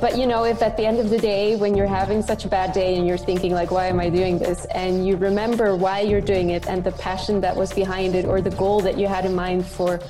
[0.00, 2.48] but you know, if at the end of the day, when you're having such a
[2.48, 4.64] bad day and you're thinking like, why am I doing this?
[4.66, 8.40] And you remember why you're doing it and the passion that was behind it or
[8.40, 10.00] the goal that you had in mind for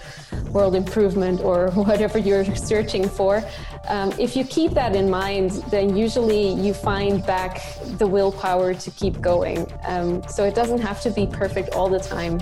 [0.51, 3.43] world improvement or whatever you're searching for.
[3.88, 7.63] Um, if you keep that in mind, then usually you find back
[7.99, 9.71] the willpower to keep going.
[9.87, 12.39] Um, so it doesn't have to be perfect all the time.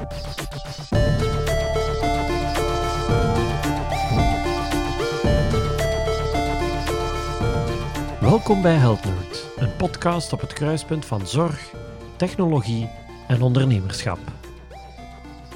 [8.37, 11.73] Welkom bij HealthNerd, een podcast op het kruispunt van zorg,
[12.17, 12.89] technologie
[13.29, 14.19] en ondernemerschap.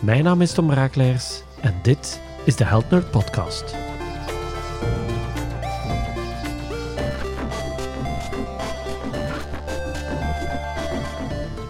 [0.00, 3.76] Mijn naam is Tom Raakleers en dit is de HealthNerd podcast.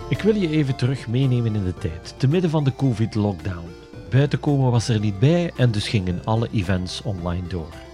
[0.09, 3.71] Ik wil je even terug meenemen in de tijd, te midden van de COVID-lockdown.
[4.11, 7.90] Buiten komen was er niet bij en dus gingen alle events online door.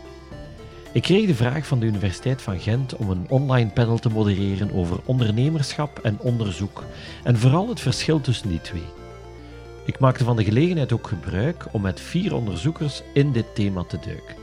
[0.93, 4.73] Ik kreeg de vraag van de Universiteit van Gent om een online panel te modereren
[4.73, 6.85] over ondernemerschap en onderzoek
[7.25, 8.87] en vooral het verschil tussen die twee.
[9.85, 13.99] Ik maakte van de gelegenheid ook gebruik om met vier onderzoekers in dit thema te
[14.05, 14.35] duiken.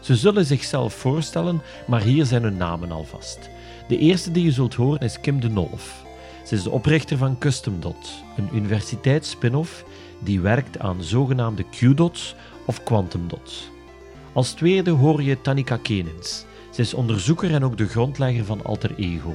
[0.00, 3.50] Ze zullen zichzelf voorstellen, maar hier zijn hun namen alvast.
[3.88, 6.04] De eerste die je zult horen is Kim de Nolf.
[6.44, 9.84] Ze is de oprichter van CustomDot, een universiteits-spin-off
[10.18, 13.70] die werkt aan zogenaamde Q-dots of quantum dots.
[14.32, 16.44] Als tweede hoor je Tanika Kenens.
[16.70, 19.34] Ze is onderzoeker en ook de grondlegger van Alter Ego.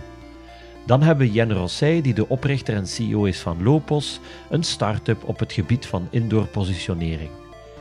[0.85, 5.23] Dan hebben we Jen Rossey, die de oprichter en CEO is van Lopos, een start-up
[5.23, 7.29] op het gebied van indoor positionering.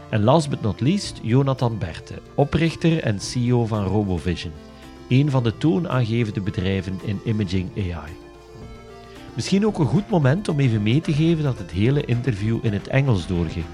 [0.09, 4.53] En last but not least, Jonathan Berte, oprichter en CEO van RoboVision,
[5.09, 8.13] een van de toonaangevende bedrijven in imaging AI.
[9.35, 12.73] Misschien ook een goed moment om even mee te geven dat het hele interview in
[12.73, 13.65] het Engels doorging.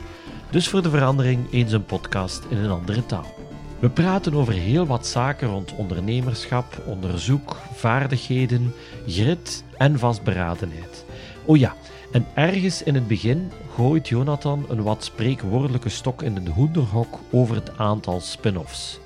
[0.50, 3.34] Dus voor de verandering eens een podcast in een andere taal.
[3.78, 8.74] We praten over heel wat zaken rond ondernemerschap, onderzoek, vaardigheden,
[9.06, 11.04] grit en vastberadenheid.
[11.44, 11.74] Oh ja,
[12.12, 17.54] en ergens in het begin gooit Jonathan een wat spreekwoordelijke stok in de hoenderhok over
[17.54, 19.00] het aantal spin-offs.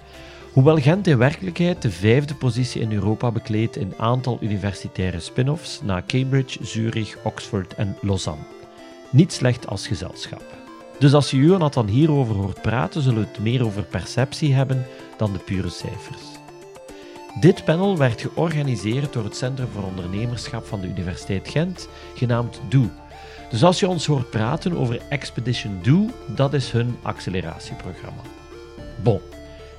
[0.53, 6.03] Hoewel Gent in werkelijkheid de vijfde positie in Europa bekleedt in aantal universitaire spin-offs na
[6.07, 8.43] Cambridge, Zurich, Oxford en Lausanne.
[9.11, 10.54] Niet slecht als gezelschap.
[10.99, 15.33] Dus als je Jonathan hierover hoort praten, zullen we het meer over perceptie hebben dan
[15.33, 16.23] de pure cijfers.
[17.41, 22.91] Dit panel werd georganiseerd door het Centrum voor Ondernemerschap van de Universiteit Gent, genaamd DO.
[23.51, 28.23] Dus als je ons hoort praten over Expedition DO, dat is hun acceleratieprogramma.
[29.03, 29.21] Bon,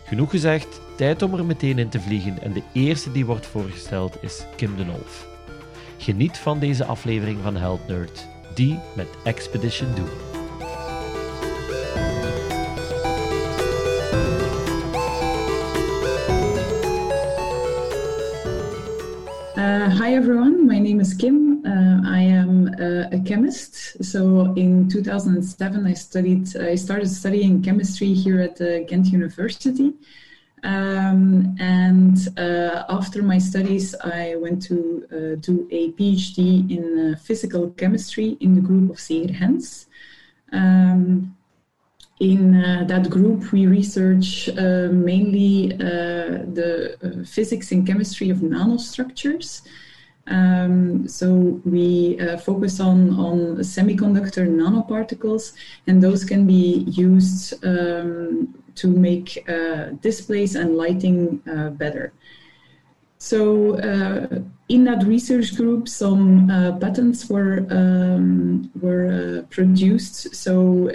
[0.06, 4.18] genoeg gezegd, tijd om er meteen in te vliegen en de eerste die wordt voorgesteld
[4.22, 5.28] is Kim de Nolf.
[5.98, 10.44] Geniet van deze aflevering van Health Nerd, die met Expedition DO.
[19.66, 21.66] Uh, hi everyone, my name is Kim.
[21.66, 23.74] Uh, I am uh, a chemist.
[24.06, 26.56] So in 2007, I studied.
[26.56, 29.96] I started studying chemistry here at the Ghent University.
[30.62, 37.18] Um, and uh, after my studies, I went to uh, do a PhD in uh,
[37.18, 39.88] physical chemistry in the group of Zeger Hens.
[40.52, 41.35] Um,
[42.32, 48.38] in uh, that group, we research uh, mainly uh, the uh, physics and chemistry of
[48.40, 49.62] nanostructures.
[50.28, 55.54] Um, so we uh, focus on, on semiconductor nanoparticles,
[55.86, 61.38] and those can be used um, to make uh, displays and lighting
[61.78, 62.12] better.
[63.20, 63.76] So
[64.68, 66.48] in that research group, some
[66.82, 70.36] patents were um, were produced.
[70.36, 70.90] So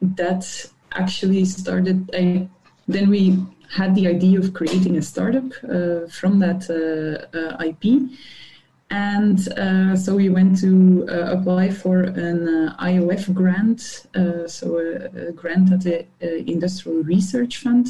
[0.00, 2.10] that actually started.
[2.14, 2.48] I,
[2.86, 3.38] then we
[3.70, 8.10] had the idea of creating a startup uh, from that uh, uh IP.
[8.90, 14.06] And uh, so we went to uh, apply for an IOF grant,
[14.50, 16.06] so a, a, grant at the
[16.50, 17.88] Industrial Research Fund,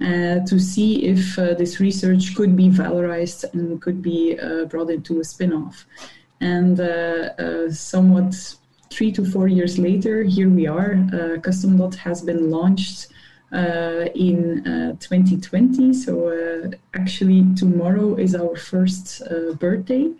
[0.00, 4.36] to see if this research could be valorized and could be
[4.68, 5.86] brought into a spin off.
[6.40, 6.78] And
[7.72, 8.56] somewhat
[8.94, 10.92] three to four years later, here we are.
[10.92, 13.08] Uh, QustomDot has been launched
[13.52, 15.92] uh, in uh, 2020.
[15.92, 20.10] So uh, actually, tomorrow is our first uh, birthday.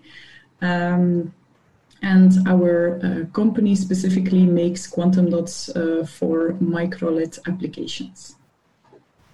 [0.61, 1.33] Um,
[2.03, 5.71] and our uh, company specifically makes quantum dots
[6.19, 8.37] for microLED applications.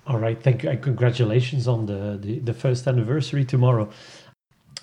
[0.06, 3.90] All right, thank you, and congratulations on the, the, the first anniversary tomorrow.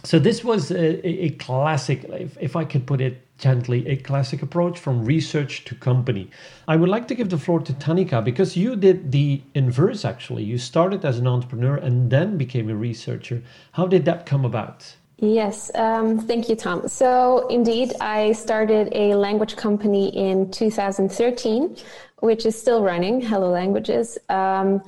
[0.08, 4.42] So this was a, a classic, if, if I could put it gently, a classic
[4.42, 6.32] approach from research to company.
[6.66, 10.44] I would like to give the floor to Tanika because you did the inverse actually.
[10.44, 13.44] You started as an entrepreneur and then became a researcher.
[13.74, 14.96] How did that come about?
[15.18, 16.88] Yes, um, thank you, Tom.
[16.88, 21.76] So, indeed, I started a language company in 2013,
[22.20, 24.18] which is still running, Hello Languages.
[24.30, 24.82] Um,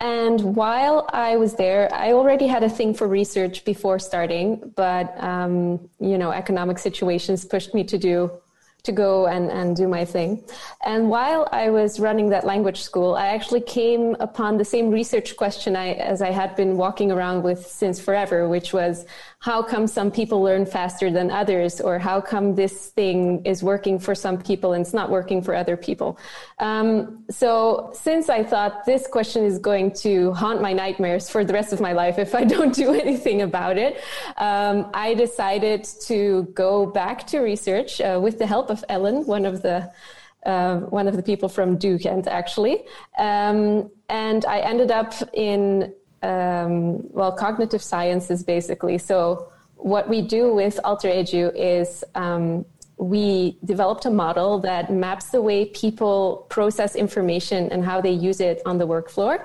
[0.00, 5.12] and while I was there, I already had a thing for research before starting, but
[5.22, 8.30] um, you know, economic situations pushed me to do
[8.82, 10.42] to go and, and do my thing.
[10.84, 15.36] And while I was running that language school, I actually came upon the same research
[15.36, 19.04] question I, as I had been walking around with since forever, which was
[19.40, 23.98] how come some people learn faster than others or how come this thing is working
[23.98, 26.18] for some people and it's not working for other people
[26.58, 31.52] um, so since i thought this question is going to haunt my nightmares for the
[31.52, 34.02] rest of my life if i don't do anything about it
[34.36, 39.46] um, i decided to go back to research uh, with the help of ellen one
[39.46, 39.90] of the
[40.46, 42.84] uh, one of the people from Duke, and actually.
[43.18, 48.98] Um, and I ended up in um, well, cognitive sciences basically.
[48.98, 52.64] So what we do with AlterEdu is um,
[53.00, 58.40] we developed a model that maps the way people process information and how they use
[58.40, 59.44] it on the work floor.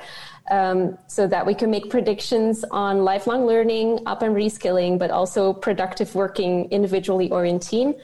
[0.52, 5.54] Um, so that we can make predictions on lifelong learning, up and reskilling, but also
[5.54, 7.96] productive working individually or in team.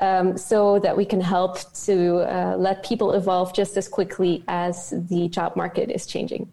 [0.00, 4.94] Um, so that we can help to uh, let people evolve just as quickly as
[5.10, 6.50] the job market is changing.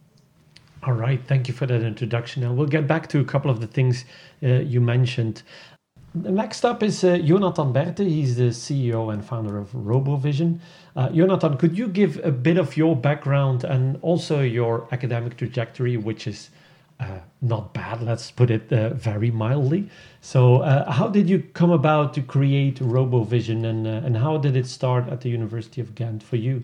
[0.84, 2.44] All right, thank you for that introduction.
[2.44, 4.06] And we'll get back to a couple of the things
[4.42, 5.44] uh, you mentioned.
[6.14, 8.00] Next up is uh, Jonathan Berte.
[8.00, 10.60] He's the CEO and founder of RoboVision.
[10.96, 15.98] Uh, Jonathan, could you give a bit of your background and also your academic trajectory,
[15.98, 16.50] which is
[17.00, 19.90] uh, not bad, let's put it uh, very mildly.
[20.20, 24.58] So, uh, how did you come about to create RoboVision and, uh, and how did
[24.58, 26.64] it start at the University of Ghent for you?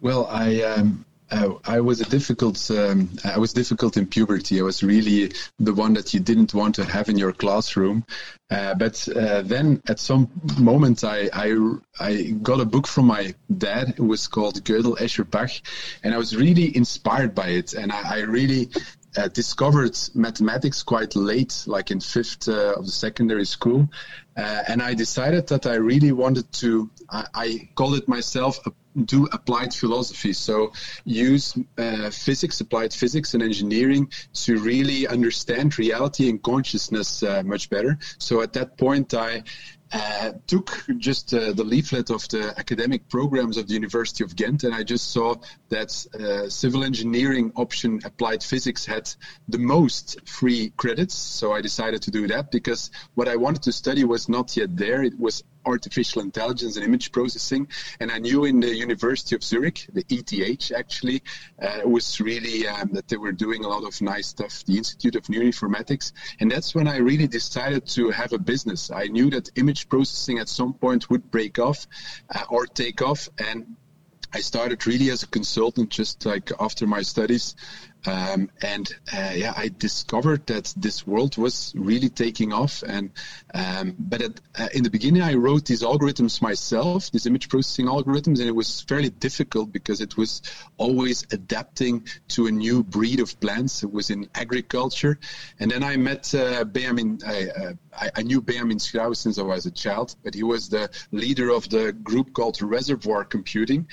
[0.00, 2.70] Well, I um, uh, I was a difficult.
[2.70, 4.60] Um, I was difficult in puberty.
[4.60, 8.04] I was really the one that you didn't want to have in your classroom.
[8.50, 11.54] Uh, but uh, then, at some moment, I, I,
[12.00, 13.90] I got a book from my dad.
[13.90, 15.50] It was called Gödel, Escher, Bach,
[16.02, 17.74] and I was really inspired by it.
[17.74, 18.70] And I, I really
[19.16, 23.88] uh, discovered mathematics quite late, like in fifth uh, of the secondary school.
[24.36, 28.60] Uh, and I decided that I really wanted to, I, I called it myself,
[29.04, 30.32] do applied philosophy.
[30.32, 30.72] So
[31.04, 34.10] use uh, physics, applied physics and engineering
[34.44, 37.98] to really understand reality and consciousness uh, much better.
[38.18, 39.42] So at that point, I
[39.92, 44.64] uh, took just uh, the leaflet of the academic programs of the University of Ghent,
[44.64, 45.36] and I just saw
[45.70, 49.10] that uh, civil engineering option applied physics had
[49.48, 51.14] the most free credits.
[51.14, 54.76] So I decided to do that because what I wanted to study was not yet
[54.76, 55.02] there.
[55.02, 57.68] It was artificial intelligence and image processing.
[58.00, 61.22] And I knew in the University of Zurich, the ETH actually,
[61.60, 65.16] uh, was really um, that they were doing a lot of nice stuff, the Institute
[65.16, 66.12] of Neuroinformatics.
[66.40, 68.90] And that's when I really decided to have a business.
[68.90, 71.86] I knew that image processing at some point would break off
[72.34, 73.28] uh, or take off.
[73.38, 73.76] And
[74.32, 77.56] I started really as a consultant just like after my studies
[78.06, 82.82] um, and uh, yeah, I discovered that this world was really taking off.
[82.82, 83.10] And
[83.52, 87.86] um, but at, uh, in the beginning, I wrote these algorithms myself, these image processing
[87.86, 90.42] algorithms, and it was fairly difficult because it was
[90.76, 93.82] always adapting to a new breed of plants.
[93.82, 95.18] It was in agriculture,
[95.58, 97.18] and then I met uh, Benjamin.
[97.26, 100.68] I, uh, I, I, knew Benjamin Schrauwen since I was a child, but he was
[100.68, 103.88] the leader of the group called Reservoir Computing,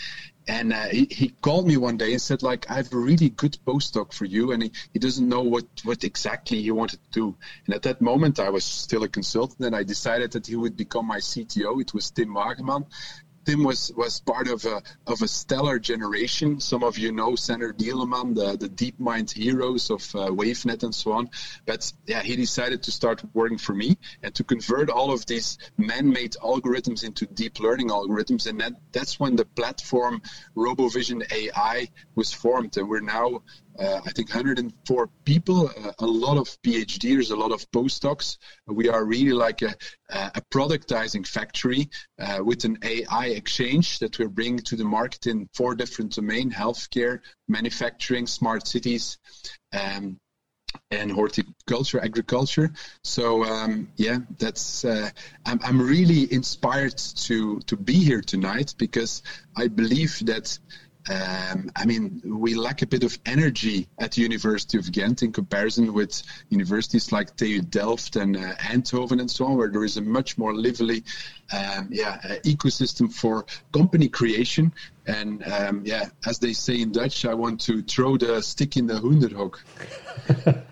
[0.47, 3.29] and uh, he, he called me one day and said like i have a really
[3.29, 7.11] good postdoc for you and he, he doesn't know what, what exactly he wanted to
[7.11, 7.35] do.
[7.65, 10.77] And at that moment i was still a consultant and i decided that he would
[10.77, 12.85] become my cto it was Tim Waegeman
[13.45, 16.59] Tim was, was part of a, of a stellar generation.
[16.59, 21.11] Some of you know Sander Dieleman, the, the DeepMind heroes of uh, WaveNet and so
[21.11, 21.29] on.
[21.65, 25.59] But yeah, he decided to start working for me and to convert all of these
[25.77, 28.47] man-made algorithms into deep learning algorithms.
[28.47, 30.21] And that, that's when the platform
[30.55, 32.77] RoboVision AI was formed.
[32.77, 33.43] And we're now
[33.79, 38.37] uh, I think 104 people, uh, a lot of PhDs, a lot of postdocs.
[38.67, 39.75] We are really like a,
[40.09, 41.89] a productizing factory
[42.19, 46.53] uh, with an AI exchange that we're bringing to the market in four different domains:
[46.53, 49.17] healthcare, manufacturing, smart cities.
[49.73, 50.19] Um,
[50.91, 52.71] and horticulture, agriculture.
[53.03, 55.09] So um, yeah, that's uh,
[55.45, 59.23] I'm, I'm really inspired to to be here tonight because
[59.55, 60.59] I believe that
[61.09, 65.31] um, I mean, we lack a bit of energy at the University of Ghent in
[65.31, 69.97] comparison with universities like TU Delft and uh, Eindhoven and so on, where there is
[69.97, 71.03] a much more lively,
[71.53, 74.73] um, yeah, uh, ecosystem for company creation.
[75.05, 78.87] And um, yeah, as they say in Dutch, I want to throw the stick in
[78.87, 79.59] the hoenderhok.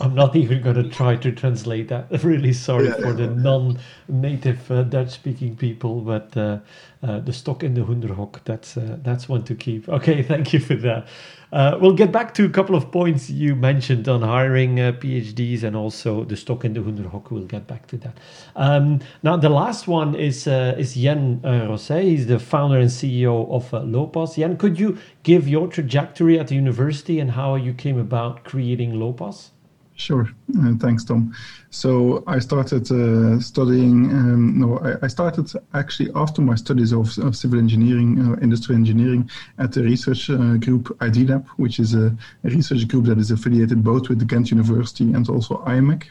[0.00, 2.06] I'm not even going to try to translate that.
[2.26, 6.58] Really sorry yeah, for the non-native uh, Dutch-speaking people, but uh,
[7.02, 9.88] uh, the stock in the hoenderhok, that's uh, that's one to keep.
[9.88, 11.06] Okay, thank you for that.
[11.52, 15.62] Uh, we'll get back to a couple of points you mentioned on hiring uh, PhDs
[15.62, 17.30] and also the stock in the hoenderhok.
[17.30, 18.18] We'll get back to that.
[18.56, 22.02] Um, now, the last one is is Jan Rossey.
[22.02, 24.36] He's the founder and CEO of Lopos.
[24.36, 28.94] Jan, could you give your trajectory at the university and how you came about creating
[28.94, 29.50] Lopos?
[29.96, 30.28] Sure.
[30.58, 31.34] Uh, thanks, Tom.
[31.70, 34.10] So I started uh, studying.
[34.10, 38.78] Um, no, I, I, started actually after my studies of, of civil engineering, uh, industrial
[38.78, 43.30] engineering, at the research uh, group IDLab, which is a, a, research group that is
[43.30, 46.04] affiliated both with the Ghent University and also IMEC.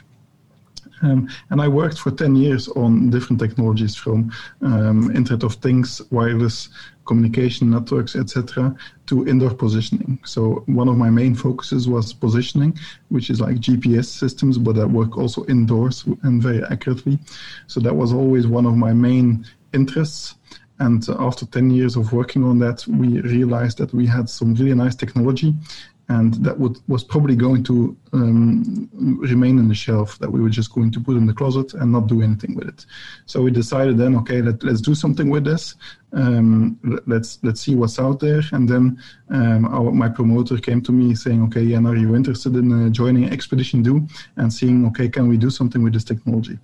[1.02, 6.02] Um, and I worked for 10 years on different technologies from um, Internet of Things,
[6.12, 6.70] wireless
[7.06, 8.76] communication networks, etc.,
[9.08, 10.20] to indoor positioning.
[10.26, 12.78] So one of my main focuses was positioning,
[13.10, 17.20] which is like GPS systems, but that work also indoors and very accurately.
[17.68, 20.36] So that was always one of my main interests.
[20.80, 24.76] And after 10 years of working on that, we realized that we had some really
[24.76, 25.54] nice technology
[26.10, 30.50] and that would, was probably going to um, remain in the shelf that we were
[30.50, 32.86] just going to put in the closet and not do anything with it.
[33.26, 35.76] So we decided then, okay, let, us do something with this.
[36.14, 38.42] Um, let's let's see what's out there.
[38.52, 42.56] And then um, our, my promoter came to me saying, okay, and are you interested
[42.56, 44.08] in uh, joining Expedition DO
[44.38, 46.60] and seeing, okay, can we do something with this technology?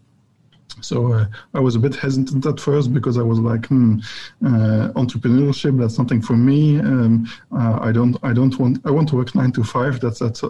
[0.81, 4.00] So uh, I was a bit hesitant at first because I was like, hmm,
[4.45, 6.79] uh, entrepreneurship that's something for me.
[6.79, 10.00] Um, uh, I don't, I don't want, I want to work nine to five.
[10.00, 10.43] That's that's,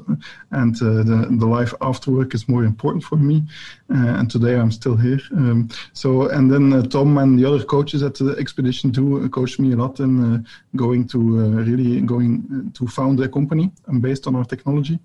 [0.52, 3.44] and uh, the the life after work is more important for me.
[3.94, 5.20] Uh, and today I'm still here.
[5.34, 9.60] Um, so and then uh, Tom and the other coaches at the expedition DO coached
[9.60, 10.46] me a lot in
[10.76, 11.20] going to
[11.64, 15.00] really going to found a company based on our technology.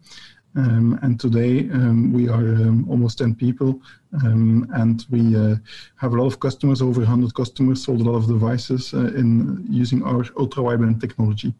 [0.57, 3.79] Um, and today um, we are um, almost 10 people
[4.25, 5.57] um, and we uh,
[5.97, 9.67] have a lot of customers, over 100 customers, sold a lot of devices uh, in
[9.69, 11.53] using our ultra wideband technology.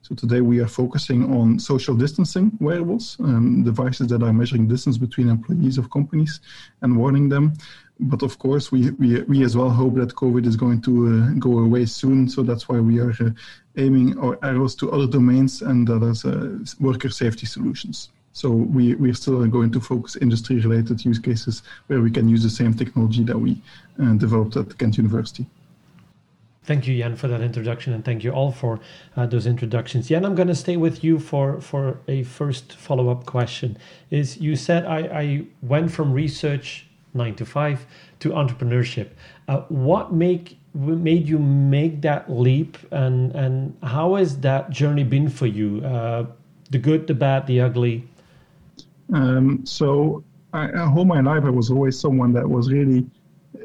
[0.00, 4.96] So today we are focusing on social distancing wearables, um, devices that are measuring distance
[4.96, 6.40] between employees of companies
[6.80, 7.52] and warning them.
[8.00, 11.38] But of course, we, we, we as well hope that COVID is going to uh,
[11.38, 12.30] go away soon.
[12.30, 13.30] So that's why we are uh,
[13.76, 18.08] aiming our arrows to other domains and that is uh, worker safety solutions.
[18.32, 22.50] So we, we're still going to focus industry-related use cases where we can use the
[22.50, 23.60] same technology that we
[24.00, 25.46] uh, developed at Ghent University.
[26.62, 28.78] Thank you, Jan, for that introduction, and thank you all for
[29.16, 30.08] uh, those introductions.
[30.08, 33.78] Jan, I'm going to stay with you for, for a first follow-up question.
[34.10, 37.86] Is you said I, I went from research nine to five
[38.20, 39.08] to entrepreneurship.
[39.48, 45.30] Uh, what make made you make that leap, and and how has that journey been
[45.30, 45.82] for you?
[45.84, 46.26] Uh,
[46.70, 48.06] the good, the bad, the ugly.
[49.12, 53.06] Um, so I, all my life, I was always someone that was really,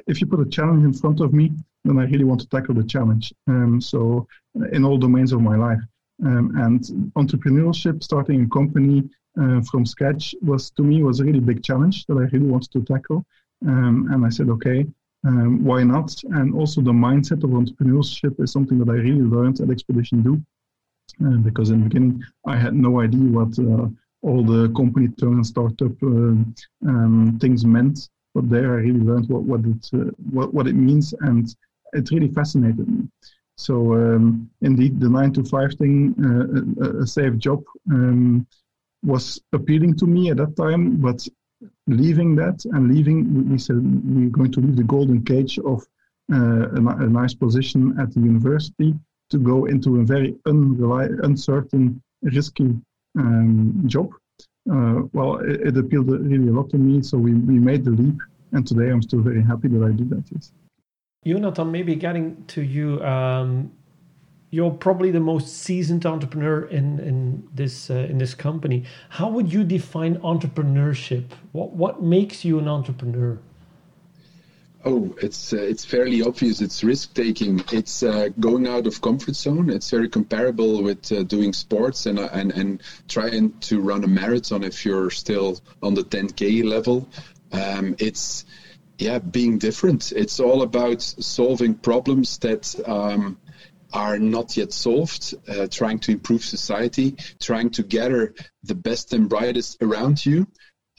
[0.08, 1.52] if you put a challenge in front of me,
[1.84, 3.34] then I really want to tackle the challenge.
[3.48, 4.28] Um, so
[4.72, 5.80] in all domains of my life.
[6.24, 6.84] Um, and
[7.16, 9.10] entrepreneurship, starting a company
[9.42, 12.72] uh, from scratch was to me was a really big challenge that I really wanted
[12.72, 13.26] to tackle.
[13.66, 14.86] Um, and I said, okay,
[15.26, 16.14] um, why not?
[16.24, 20.42] And also the mindset of entrepreneurship is something that I really learned at Expedition DO.
[21.24, 23.88] Uh, because in the beginning, I had no idea what uh,
[24.24, 26.34] all the company turn and startup uh,
[26.90, 28.10] um, things meant.
[28.34, 31.54] But there, I really learned what what it uh, what what it means, and
[31.94, 33.08] it really fascinated me.
[33.58, 38.48] So um, indeed, the nine to five thing, uh, a, a, safe job, um,
[39.04, 40.98] was appealing to me at that time.
[40.98, 41.28] But
[41.86, 45.86] leaving that and leaving, we said we're going to leave the golden cage of
[46.32, 48.96] uh, a, a, nice position at the university
[49.30, 52.76] to go into a very uncertain, risky
[53.18, 54.12] um, job.
[54.72, 57.92] Uh, well, it, it, appealed really a lot to me, so we, we made the
[57.92, 58.16] leap,
[58.54, 60.24] and today I'm still very happy that I did that.
[60.32, 60.54] Yes.
[61.26, 63.04] Jonathan, maybe getting to you.
[63.04, 63.72] Um,
[64.52, 68.84] you're probably the most seasoned entrepreneur in in this uh, in this company.
[69.10, 71.26] How would you define entrepreneurship?
[71.54, 73.40] What what makes you an entrepreneur?
[74.86, 76.60] Oh, it's uh, it's fairly obvious.
[76.60, 77.64] It's risk taking.
[77.72, 79.70] It's uh, going out of comfort zone.
[79.70, 84.08] It's very comparable with uh, doing sports and uh, and and trying to run a
[84.08, 87.08] marathon if you're still on the 10k level.
[87.54, 88.44] Um, it's
[88.98, 90.12] yeah, being different.
[90.12, 93.38] It's all about solving problems that um,
[93.94, 99.30] are not yet solved, uh, trying to improve society, trying to gather the best and
[99.30, 100.48] brightest around you,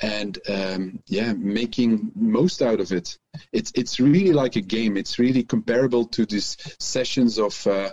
[0.03, 3.19] and um, yeah, making most out of it.
[3.53, 4.97] It's it's really like a game.
[4.97, 7.67] It's really comparable to these sessions of.
[7.67, 7.91] Uh,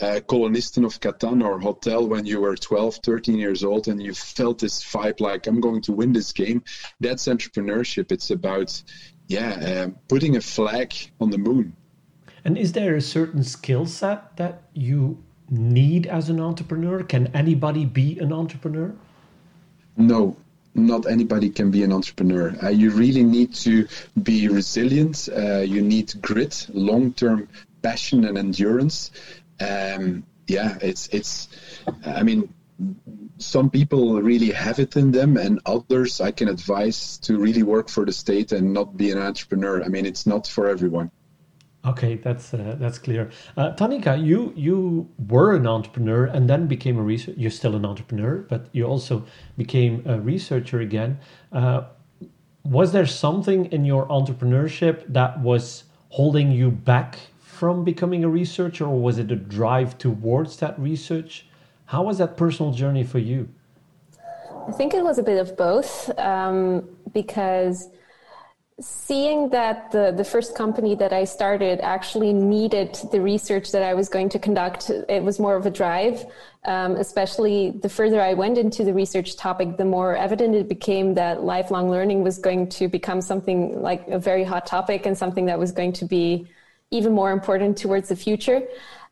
[0.00, 4.12] uh, Kolonisten of Catan or Hotel when you were 12, 13 years old and you
[4.14, 6.64] felt this vibe like, I'm going to win this game.
[6.98, 8.10] That's entrepreneurship.
[8.10, 8.82] It's about,
[9.28, 11.76] yeah, uh, putting a flag on the moon.
[12.44, 17.04] And is there a certain skill set that you need as an entrepreneur?
[17.04, 18.92] Can anybody be an entrepreneur?
[19.96, 20.36] No,
[20.74, 22.54] not anybody can be an entrepreneur.
[22.62, 23.86] Uh, you really need to
[24.22, 25.28] be resilient.
[25.34, 27.48] Uh, you need grit, long-term
[27.82, 29.10] passion, and endurance.
[29.60, 31.48] Um, yeah, it's it's.
[32.04, 32.52] I mean,
[33.38, 37.88] some people really have it in them, and others I can advise to really work
[37.88, 39.82] for the state and not be an entrepreneur.
[39.82, 41.10] I mean, it's not for everyone.
[41.84, 43.30] Okay, that's uh, that's clear.
[43.56, 47.38] Uh, Tanika, you you were an entrepreneur and then became a researcher.
[47.40, 49.24] You're still an entrepreneur, but you also
[49.56, 51.18] became a researcher again.
[51.50, 51.82] Uh,
[52.64, 58.84] was there something in your entrepreneurship that was holding you back from becoming a researcher,
[58.86, 61.46] or was it a drive towards that research?
[61.86, 63.48] How was that personal journey for you?
[64.68, 67.88] I think it was a bit of both, um, because
[68.80, 73.94] seeing that the, the first company that I started actually needed the research that I
[73.94, 76.24] was going to conduct, it was more of a drive.
[76.64, 81.14] Um, especially the further I went into the research topic, the more evident it became
[81.14, 85.46] that lifelong learning was going to become something like a very hot topic and something
[85.46, 86.46] that was going to be
[86.92, 88.62] even more important towards the future.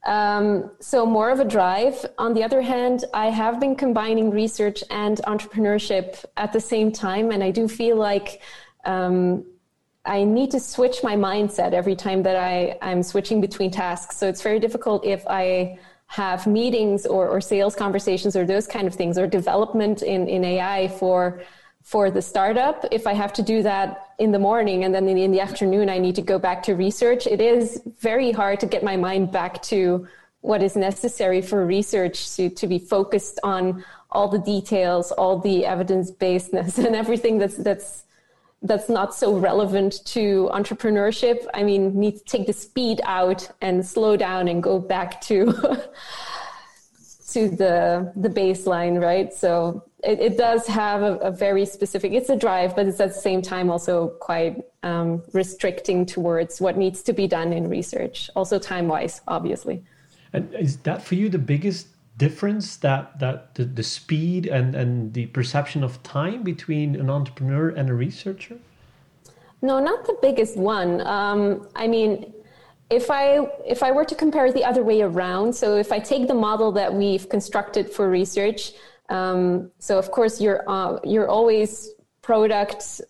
[0.07, 2.07] Um, so more of a drive.
[2.19, 7.33] On the other hand, I have been combining research and entrepreneurship at the same time,
[7.33, 8.41] and I do feel like
[8.85, 9.45] um,
[10.05, 14.17] I need to switch my mindset every time that I, I'm switching between tasks.
[14.17, 18.87] So it's very difficult if I have meetings or, or sales conversations or those kind
[18.87, 21.43] of things or development in, in AI for
[21.83, 22.85] for the startup.
[22.91, 25.99] If I have to do that in the morning and then in the, afternoon I
[25.99, 29.63] need to go back to research, it is very hard to get my mind back
[29.65, 30.07] to
[30.43, 35.65] what is necessary for research to, to be focused on all the details, all the
[35.65, 38.05] evidence basedness and everything that's that's
[38.63, 41.47] that's not so relevant to entrepreneurship.
[41.55, 45.47] I mean, need to take the speed out and slow down and go back to
[47.33, 49.33] to the the baseline, right?
[49.33, 52.13] So it, it does have a, a, very specific.
[52.13, 56.77] It's a drive, but it's at the same time also quite um, restricting towards what
[56.77, 59.83] needs to be done in research, also time wise, obviously.
[60.33, 61.90] And is that for you the biggest
[62.25, 67.67] difference that that the, the speed and and the perception of time between an entrepreneur
[67.79, 68.57] and a researcher?
[69.63, 71.01] No not the biggest one.
[71.17, 71.43] Um,
[71.85, 72.13] i mean
[72.91, 73.25] if i
[73.75, 76.39] if i were to compare it the other way around so if i take the
[76.49, 78.73] model that we've constructed for research
[79.09, 81.91] um, so of course you're uh, you're always
[82.23, 83.01] product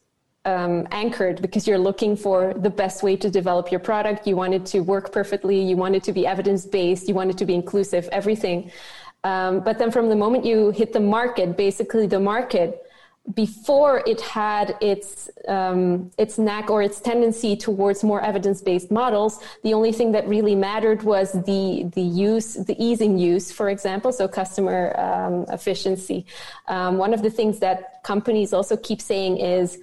[0.45, 4.27] um, anchored because you're looking for the best way to develop your product.
[4.27, 5.61] You want it to work perfectly.
[5.61, 7.09] You want it to be evidence based.
[7.09, 8.71] You want it to be inclusive, everything.
[9.23, 12.83] Um, but then from the moment you hit the market, basically the market,
[13.35, 19.75] before it had its um, its knack or its tendency towards more evidence-based models, the
[19.75, 24.11] only thing that really mattered was the the use, the ease in use, for example,
[24.11, 26.25] so customer um, efficiency.
[26.67, 29.79] Um, one of the things that companies also keep saying is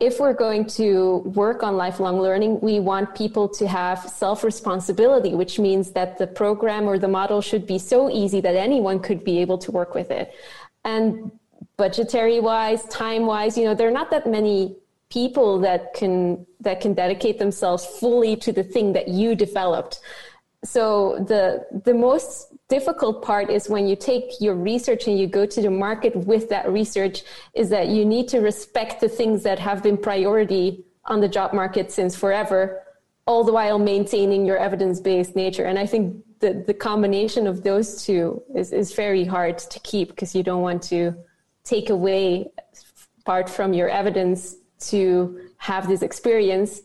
[0.00, 5.34] if we're going to work on lifelong learning, we want people to have self responsibility,
[5.34, 9.22] which means that the program or the model should be so easy that anyone could
[9.22, 10.34] be able to work with it.
[10.84, 11.30] And
[11.76, 14.76] budgetary wise, time wise, you know, there are not that many
[15.10, 20.00] people that can that can dedicate themselves fully to the thing that you developed.
[20.64, 25.44] So the the most difficult part is when you take your research and you go
[25.44, 27.22] to the market with that research
[27.54, 31.52] is that you need to respect the things that have been priority on the job
[31.52, 32.82] market since forever
[33.26, 35.64] all the while maintaining your evidence-based nature.
[35.64, 36.04] And i think
[36.40, 40.62] the, the combination of those two is, is very hard to keep because you don't
[40.62, 41.14] want to
[41.64, 42.50] take away
[43.24, 44.56] part from your evidence
[44.90, 45.02] to
[45.58, 46.80] have this experience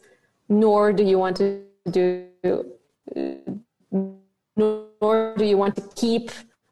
[0.49, 2.27] nor do you want to do
[3.15, 6.25] uh, nor do you want to keep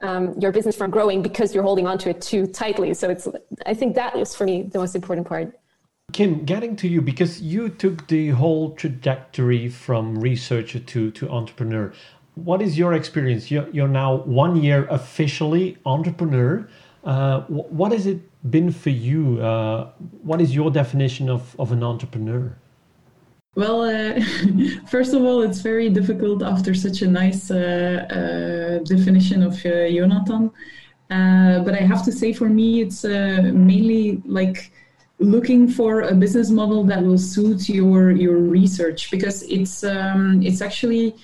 [0.07, 2.89] um, your business from growing because you're holding onto it too tightly.
[3.01, 3.25] So it's,
[3.71, 5.47] I think that is for me the most important part.
[6.17, 11.85] Kim, getting to you because you took the whole trajectory from researcher to to entrepreneur.
[12.49, 13.43] What is your experience?
[13.53, 14.11] You're, you're now
[14.43, 16.51] one year officially entrepreneur.
[17.13, 17.41] Uh,
[17.79, 18.19] what has it
[18.55, 19.21] been for you?
[19.49, 19.91] Uh,
[20.29, 22.43] what is your definition of, of an entrepreneur?
[23.55, 24.19] Well, uh,
[24.87, 29.89] first of all, it's very difficult after such a nice uh, uh, definition of uh,
[29.89, 30.51] Jonathan.
[31.09, 34.71] Uh, but I have to say, for me, it's uh, mainly like
[35.19, 40.61] looking for a business model that will suit your your research because it's um, it's
[40.61, 41.15] actually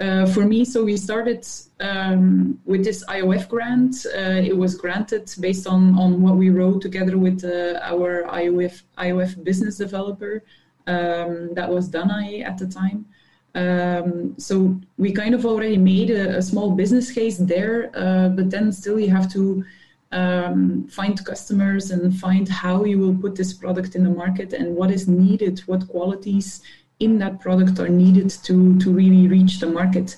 [0.00, 1.46] uh, for me, so we started
[1.80, 4.06] um, with this IOF grant.
[4.06, 8.82] Uh, it was granted based on, on what we wrote together with uh, our IOF,
[8.98, 10.42] IOF business developer.
[10.86, 13.06] Um, that was Danai at the time.
[13.54, 18.50] Um, so we kind of already made a, a small business case there, uh, but
[18.50, 19.64] then still you have to
[20.12, 24.76] um, find customers and find how you will put this product in the market and
[24.76, 26.62] what is needed, what qualities
[27.00, 30.16] in that product are needed to to really reach the market.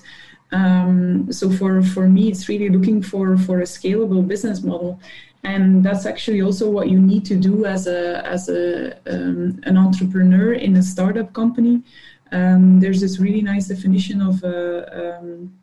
[0.51, 4.99] Um, so for for me, it's really looking for for a scalable business model,
[5.43, 9.77] and that's actually also what you need to do as a as a um, an
[9.77, 11.81] entrepreneur in a startup company.
[12.31, 15.59] Um, there's this really nice definition of a, um,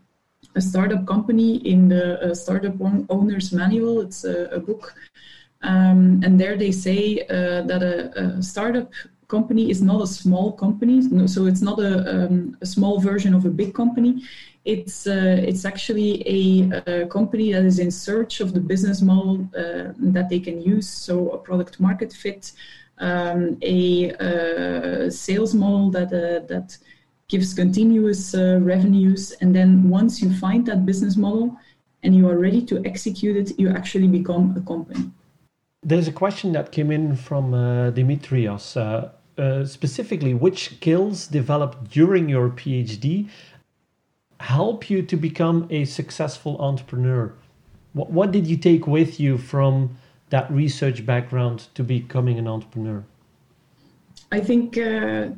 [0.55, 2.75] a startup company in the Startup
[3.09, 4.01] Owner's Manual.
[4.01, 4.95] It's a, a book.
[5.63, 8.91] Um, and there they say uh, that a, a, startup
[9.29, 13.47] company is not a small company, so it's not a, um, a small version of
[13.47, 14.23] a big company.
[14.67, 19.49] It's uh, it's actually a, a, company that is in search of the business model
[19.57, 20.89] uh, that they can use.
[20.89, 22.51] So a product market fit,
[22.99, 26.77] um, a, uh, sales model that uh, that
[27.29, 31.57] gives continuous uh, revenues, and then once you find that business model
[32.03, 35.11] and you are ready to execute it, you actually become a company.
[35.83, 37.53] There's a question that came in from
[37.95, 38.77] Dimitrios.
[39.39, 43.29] Uh, specifically, which skills developed during your PhD
[44.41, 47.33] help you to become a successful entrepreneur?
[47.93, 49.97] What, what did you take with you from
[50.31, 53.05] that research background to becoming an entrepreneur?
[54.33, 55.29] I think uh,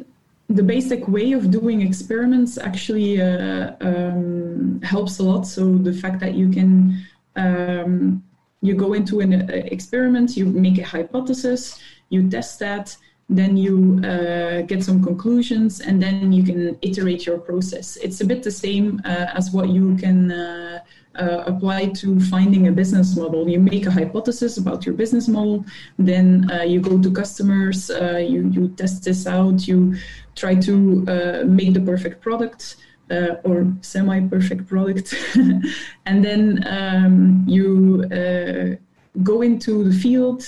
[0.49, 5.47] the basic way of doing experiments actually uh, um, helps a lot.
[5.47, 7.07] So the fact that you can
[7.37, 8.23] um,
[8.61, 12.97] you go into an uh, experiment, you make a hypothesis, you test that,
[13.29, 17.97] then you uh, get some conclusions, and then you can iterate your process.
[17.97, 20.81] It's a bit the same uh, as what you can uh,
[21.15, 23.49] uh apply to finding a business model.
[23.49, 25.65] You make a hypothesis about your business model,
[25.99, 29.97] then uh, you go to customers, uh, you, you test this out, you
[30.35, 32.77] try to make the perfect product.
[33.11, 35.15] Uh, or semi-perfect product,
[36.05, 38.77] and then um, you uh,
[39.23, 40.45] go into the field,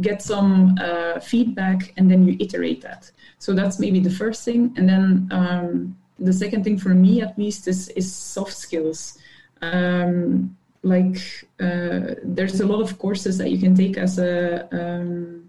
[0.00, 3.10] get some uh, feedback, and then you iterate that.
[3.38, 7.38] So that's maybe the first thing, and then um, the second thing for me, at
[7.38, 9.18] least, is is soft skills.
[9.62, 11.18] Um, like
[11.60, 15.48] uh, there's a lot of courses that you can take as a um,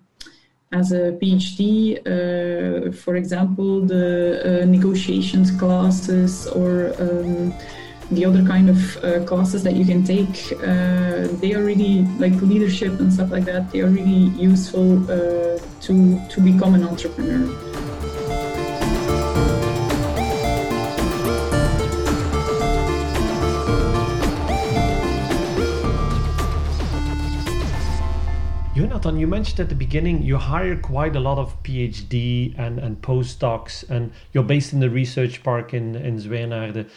[0.71, 7.53] as a PhD, uh, for example, the uh, negotiations classes or um,
[8.11, 12.33] the other kind of uh, classes that you can take, uh, they are really like
[12.41, 13.71] leadership and stuff like that.
[13.71, 17.49] They are really useful uh, to to become an entrepreneur.
[29.05, 32.99] Jonathan, you mentioned at the beginning you hire quite a lot of PhD and, and
[33.01, 36.89] postdocs, and you're based in the research park in, in Zwijnaarden.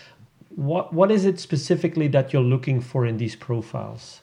[0.58, 4.22] What, what is it specifically that you're looking for in these profiles?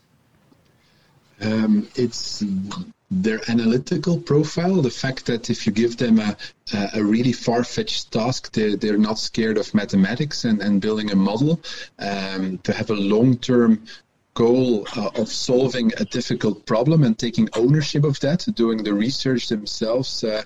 [1.40, 2.44] Um, it's
[3.10, 6.36] their analytical profile, the fact that if you give them a,
[6.94, 11.16] a really far fetched task, they're, they're not scared of mathematics and, and building a
[11.16, 11.62] model,
[12.00, 13.86] um, to have a long term
[14.34, 19.48] goal uh, of solving a difficult problem and taking ownership of that, doing the research
[19.48, 20.44] themselves, uh,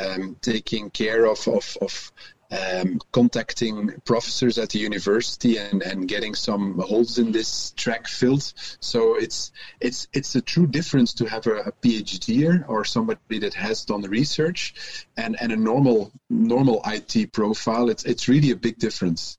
[0.00, 2.10] um, taking care of, of, of
[2.50, 8.52] um, contacting professors at the university and, and getting some holes in this track filled.
[8.80, 13.54] So it's it's it's a true difference to have a, a PhD or somebody that
[13.54, 17.90] has done research and, and a normal normal IT profile.
[17.90, 19.38] It's it's really a big difference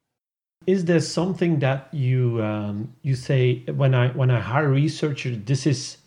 [0.67, 5.33] is there something that you um, you say when I when I hire a researcher,
[5.33, 5.97] this is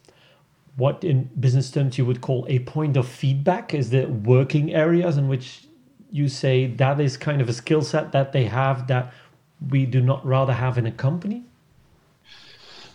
[0.76, 3.72] what in business terms you would call a point of feedback?
[3.72, 5.64] Is there working areas in which
[6.12, 9.12] you say that is kind of a skill set that they have that
[9.68, 11.44] we do not rather have in a company?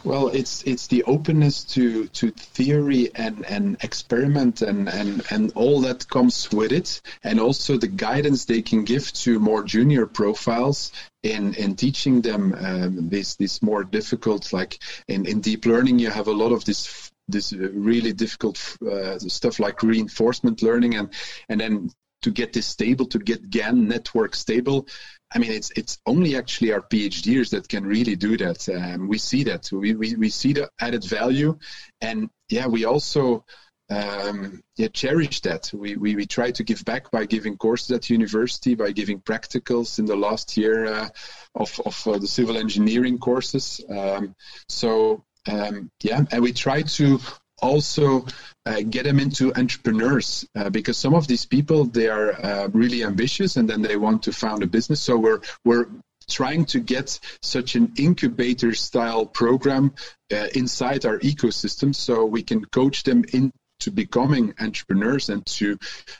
[0.05, 5.81] Well, it's it's the openness to, to theory and, and experiment and, and, and all
[5.81, 10.91] that comes with it, and also the guidance they can give to more junior profiles
[11.23, 14.53] in in teaching them um, this this more difficult.
[14.53, 19.17] Like in, in deep learning, you have a lot of this this really difficult uh,
[19.17, 21.09] stuff like reinforcement learning, and
[21.49, 21.89] and then
[22.25, 24.87] to get this stable, to get GAN network stable.
[25.33, 28.67] I mean, it's it's only actually our PhDs that can really do that.
[28.67, 29.69] Um, we see that.
[29.71, 31.59] We, we, we see the added value.
[32.01, 33.45] And yeah, we also
[33.91, 35.69] um, yeah, cherish that.
[35.71, 39.99] We, we, we try to give back by giving courses at university, by giving practicals
[39.99, 41.09] in the last year uh,
[41.53, 43.85] of, of uh, the civil engineering courses.
[43.87, 44.35] Um,
[44.67, 47.19] so, um, yeah, and we try to
[47.61, 48.25] also
[48.65, 53.03] uh, get them into entrepreneurs uh, because some of these people they are uh, really
[53.03, 55.87] ambitious and then they want to found a business so we're we're
[56.27, 59.93] trying to get such an incubator style program
[60.33, 65.77] uh, inside our ecosystem so we can coach them into becoming entrepreneurs and to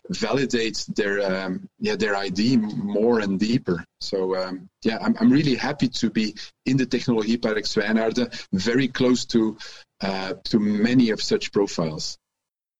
[0.09, 3.83] validate their um, yeah their ID more and deeper.
[4.01, 9.25] So um, yeah, I'm, I'm really happy to be in the Technologiepark Zwijnaarden, very close
[9.25, 9.57] to
[10.01, 12.19] uh, to many of such profiles.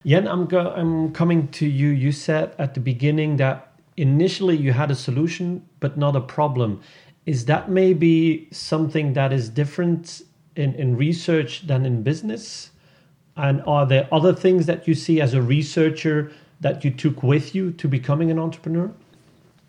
[0.04, 1.88] Jan, I'm, go- I'm coming to you.
[1.88, 6.80] You said at the beginning that initially you had a solution but not a problem.
[7.24, 10.22] Is that maybe something that is different
[10.54, 12.70] in, in research than in business?
[13.36, 17.54] And are there other things that you see as a researcher that you took with
[17.54, 18.90] you to becoming an entrepreneur?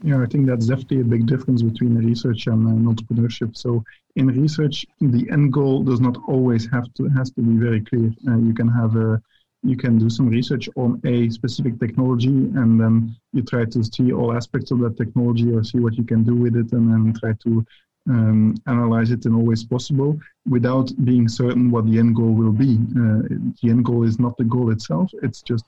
[0.03, 3.57] Yeah, I think that's definitely a big difference between research and, and entrepreneurship.
[3.57, 3.83] So
[4.15, 8.11] in research, the end goal does not always have to has to be very clear.
[8.27, 9.21] Uh, you can have a
[9.67, 14.13] you can do some research on a specific technology and then you try to see
[14.13, 17.13] all aspects of that technology or see what you can do with it and then
[17.19, 17.65] try to
[18.09, 22.53] um, analyze it in all ways possible without being certain what the end goal will
[22.53, 22.75] be.
[22.95, 23.21] Uh,
[23.61, 25.65] the end goal is not the goal itself, it's just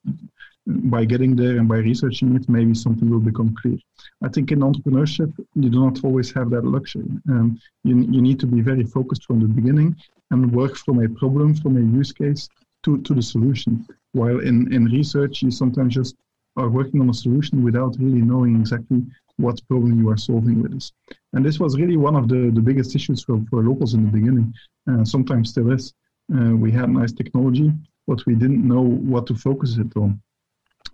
[0.65, 3.77] by getting there and by researching it, maybe something will become clear.
[4.23, 7.09] I think in entrepreneurship, you do not always have that luxury.
[7.27, 9.97] Um, you, you need to be very focused from the beginning
[10.31, 12.47] and work from a problem, from a use case
[12.83, 13.85] to, to the solution.
[14.13, 16.15] While in, in research, you sometimes just
[16.55, 19.03] are working on a solution without really knowing exactly
[19.37, 20.91] what problem you are solving with this.
[21.33, 24.11] And this was really one of the, the biggest issues for, for Lopos in the
[24.11, 24.53] beginning,
[24.89, 25.93] uh, sometimes still is.
[26.33, 27.71] Uh, we had nice technology,
[28.07, 30.21] but we didn't know what to focus it on.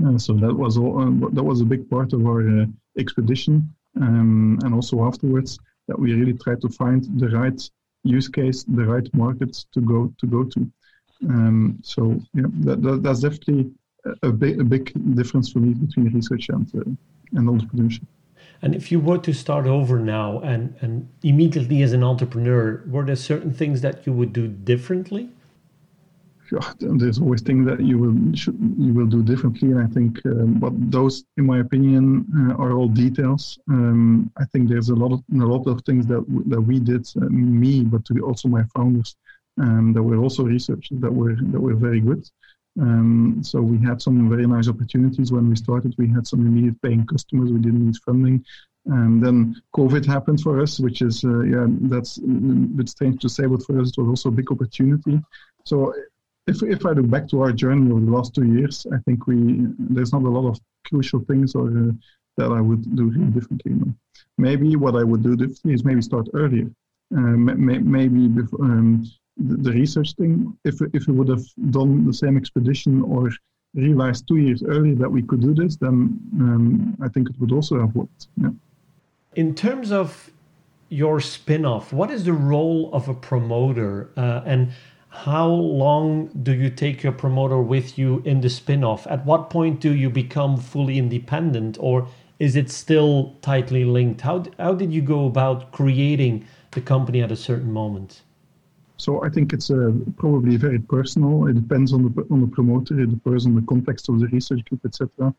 [0.05, 2.65] Uh, so that was all, uh, that was a big part of our uh,
[2.99, 7.69] expedition, um, and also afterwards that we really tried to find the right
[8.03, 10.69] use case, the right markets to go to go to.
[11.29, 13.71] Um, so yeah, that, that, that's definitely
[14.23, 18.05] a big, a big difference for me between research and uh, and entrepreneurship.
[18.61, 23.03] And if you were to start over now and, and immediately as an entrepreneur, were
[23.03, 25.29] there certain things that you would do differently?
[26.51, 30.23] Yeah, there's always things that you will should, you will do differently, and I think,
[30.27, 33.57] um, but those, in my opinion, uh, are all details.
[33.67, 37.09] Um, I think there's a lot of a lot of things that that we did,
[37.19, 39.15] uh, me, but to be also my founders,
[39.59, 42.23] um, that were also researchers that were that were very good.
[42.79, 45.95] Um, so we had some very nice opportunities when we started.
[45.97, 47.51] We had some immediate paying customers.
[47.51, 48.43] We didn't need funding.
[48.85, 53.29] And then COVID happened for us, which is, uh, yeah, that's a bit strange to
[53.29, 55.21] say, but for us it was also a big opportunity.
[55.63, 55.93] So
[56.47, 59.25] if, if I look back to our journey over the last two years, I think
[59.25, 61.91] we there's not a lot of crucial things or uh,
[62.37, 63.73] that I would do differently.
[64.37, 66.69] Maybe what I would do differently is maybe start earlier.
[67.15, 72.37] Uh, maybe before, um, the, research thing, if, if we would have done the same
[72.37, 73.31] expedition or
[73.73, 77.51] realized two years earlier that we could do this, then um, I think it would
[77.51, 78.27] also have worked.
[78.37, 78.51] Yeah.
[79.35, 80.31] In terms of
[80.89, 84.09] your spin off, what is the role of a promoter?
[84.15, 84.71] Uh, and
[85.09, 89.07] how long do you take your promoter with you in the spin off?
[89.07, 92.07] At what point do you become fully independent, or
[92.39, 94.21] is it still tightly linked?
[94.21, 98.21] How, how did you go about creating the company at a certain moment?
[98.97, 101.47] So I think it's uh, probably very personal.
[101.47, 104.63] It depends on the on the promoter, it depends on the context of the research
[104.65, 105.33] group, etc.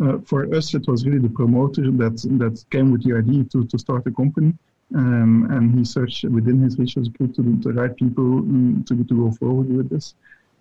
[0.00, 3.64] Uh, for us, it was really the promoter that that came with the idea to,
[3.66, 4.54] to start a company,
[4.94, 9.04] um, and he searched within his research group to the, the right people um, to
[9.04, 10.14] to go forward with this.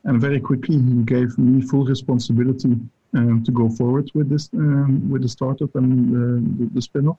[0.04, 2.76] And very quickly, he gave me full responsibility
[3.14, 6.20] um, to go forward with this um, with the startup and uh,
[6.58, 7.18] the, the spin-off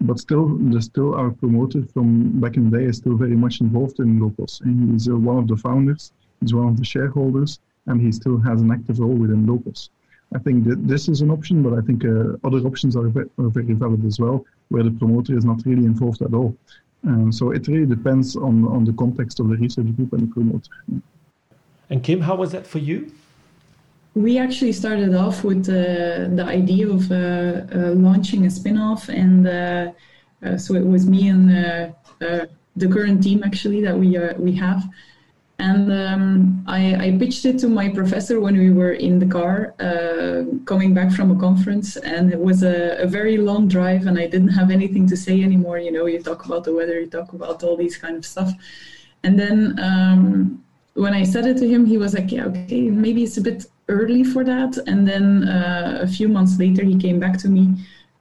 [0.00, 3.60] but still, the still our promoter from back in the day is still very much
[3.60, 4.60] involved in Lopos.
[4.60, 8.38] And he's uh, one of the founders, he's one of the shareholders, and he still
[8.38, 9.90] has an active role within Lopos.
[10.34, 13.48] I think that this is an option, but I think uh, other options are, are,
[13.48, 16.54] very valid as well, where the promoter is not really involved at all.
[17.06, 20.32] Um, so it really depends on on the context of the research group and the
[20.34, 20.70] promoter.
[21.90, 23.10] And Kim, how was that for you?
[24.14, 29.46] We actually started off with uh, the idea of uh, uh, launching a spin-off and
[30.60, 31.50] so it was me and
[32.76, 34.82] the current team actually that we we have.
[35.60, 39.74] And um, I, I, pitched it to my professor when we were in the car
[39.80, 44.20] uh, coming back from a conference, and it was a, a, very long drive, and
[44.20, 45.78] I didn't have anything to say anymore.
[45.78, 48.52] You know, you talk about the weather, you talk about all these kind of stuff,
[49.24, 50.62] and then um,
[50.94, 53.66] when I said it to him, he was like, "Yeah, okay, maybe it's a bit
[53.88, 57.74] early for that." And then uh, a few months later, he came back to me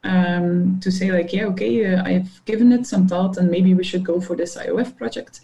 [0.04, 3.84] um, to say like, "Yeah, okay, uh, I've given it some thought, and maybe we
[3.84, 5.42] should go for this IOF project."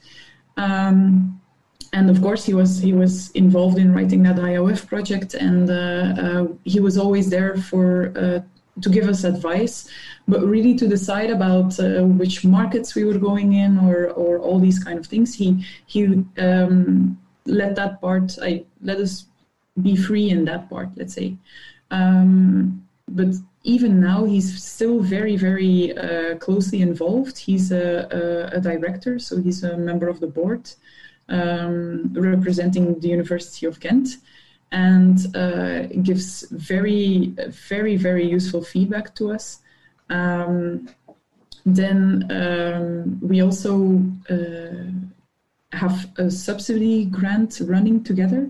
[0.58, 1.40] Um,
[1.94, 5.74] and of course he was he was involved in writing that IOF project, and uh,
[6.24, 8.40] uh, he was always there for uh,
[8.82, 9.88] to give us advice,
[10.28, 14.60] but really to decide about uh, which markets we were going in or or all
[14.60, 15.36] these kind of things.
[15.36, 18.38] He he um, let that part.
[18.42, 19.26] I let us
[19.82, 20.90] be free in that part.
[20.96, 21.38] Let's say,
[21.92, 23.28] um, but
[23.64, 27.38] even now he's still very very uh, closely involved.
[27.38, 28.08] He's a,
[28.52, 30.70] a, a, director, so he's a member of the board
[31.30, 34.18] um, representing the University of Ghent
[34.72, 37.28] and uh, gives very,
[37.70, 39.60] very, very useful feedback to us.
[40.10, 40.90] Um,
[41.66, 48.50] then um, we also uh, have a subsidy grant running together.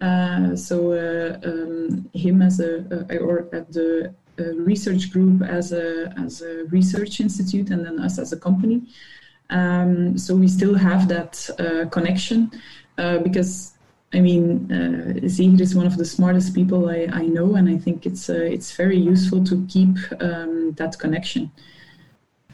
[0.00, 2.84] Uh, so uh, um, him as a,
[3.18, 4.14] or at the
[4.56, 8.82] research group as a as a research institute, and then us as a company.
[9.48, 12.50] Um, so we still have that uh, connection
[12.98, 13.76] uh, because
[14.12, 18.06] I mean, uh, is one of the smartest people I, I know, and I think
[18.06, 21.50] it's uh, it's very useful to keep um, that connection.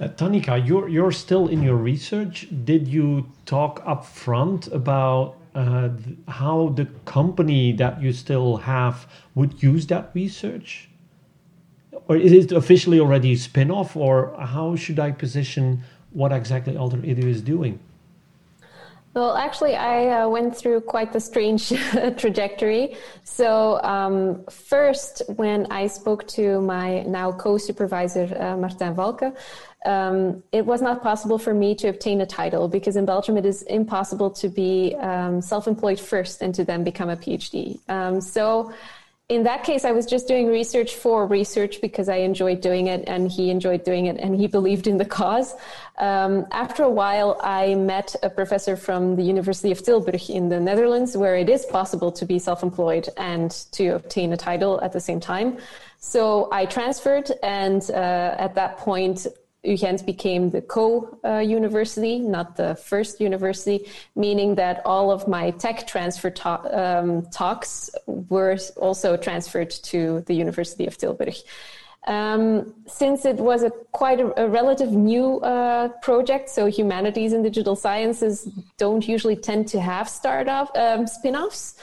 [0.00, 2.48] Uh, Tanika, you're you're still in your research.
[2.64, 5.90] Did you talk up front about uh,
[6.28, 10.88] how the company that you still have would use that research?
[12.08, 17.24] Or is it officially already spin-off, or how should I position what exactly Alter Edu
[17.24, 17.78] is doing?
[19.14, 21.68] Well, actually, I uh, went through quite the strange
[22.16, 22.96] trajectory.
[23.24, 29.36] So, um, first, when I spoke to my now co supervisor, uh, Martin Valcke,
[29.84, 33.46] um, it was not possible for me to obtain a title because in Belgium it
[33.46, 37.78] is impossible to be um, self employed first and to then become a PhD.
[37.88, 38.72] Um, so,
[39.28, 43.04] in that case, I was just doing research for research because I enjoyed doing it
[43.06, 45.54] and he enjoyed doing it and he believed in the cause.
[45.96, 50.60] Um, after a while, I met a professor from the University of Tilburg in the
[50.60, 54.92] Netherlands where it is possible to be self employed and to obtain a title at
[54.92, 55.56] the same time.
[55.98, 59.28] So I transferred, and uh, at that point,
[59.64, 65.86] UGent became the co-university, uh, not the first university, meaning that all of my tech
[65.86, 66.32] transfer
[66.72, 71.36] um, talks were also transferred to the University of Tilburg.
[72.08, 77.44] Um, since it was a quite a, a relative new uh, project, so humanities and
[77.44, 81.76] digital sciences don't usually tend to have startup um, spin-offs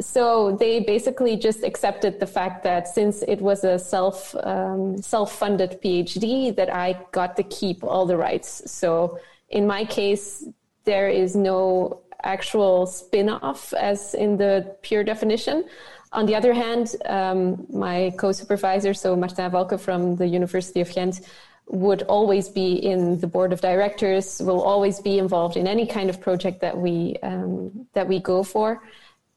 [0.00, 5.32] so they basically just accepted the fact that since it was a self um, self
[5.32, 8.70] funded PhD, that I got to keep all the rights.
[8.70, 10.44] So in my case,
[10.84, 15.64] there is no actual spin off as in the pure definition.
[16.12, 20.92] On the other hand, um, my co supervisor, so Martin Valcke from the University of
[20.92, 21.20] Ghent,
[21.68, 26.08] would always be in the board of directors, will always be involved in any kind
[26.10, 28.82] of project that we um, that we go for.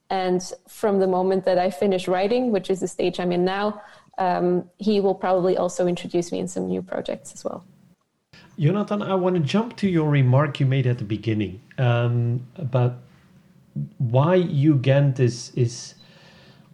[0.10, 3.82] And from the moment that I finish writing, which is the stage I'm in now,
[4.18, 7.64] um, he will probably also introduce me in some new projects as well.
[8.60, 12.98] Jonathan, I want to jump to your remark you made at the beginning um, about
[13.98, 15.96] why UGent is, is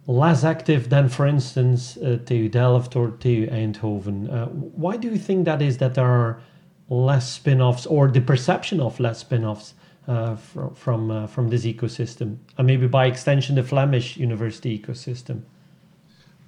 [0.08, 4.32] less active than, for instance, uh, TU Delft or TU Eindhoven.
[4.32, 6.40] Uh, why do you think that is that there are
[6.88, 9.74] less spin offs or the perception of less spin offs
[10.06, 15.42] uh, from from, uh, from this ecosystem, and maybe by extension the Flemish university ecosystem?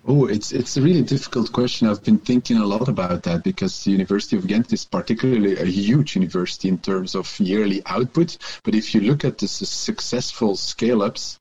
[0.06, 1.86] Oh, it's it's a really difficult question.
[1.86, 5.66] I've been thinking a lot about that because the University of Ghent is particularly a
[5.66, 8.38] huge university in terms of yearly output.
[8.62, 11.40] But if you look at the successful scale-ups,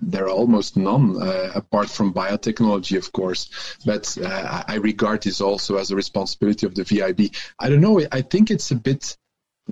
[0.00, 3.50] there are almost none, uh, apart from biotechnology, of course.
[3.84, 7.36] But uh, I regard this also as a responsibility of the VIB.
[7.58, 8.00] I don't know.
[8.10, 9.16] I think it's a bit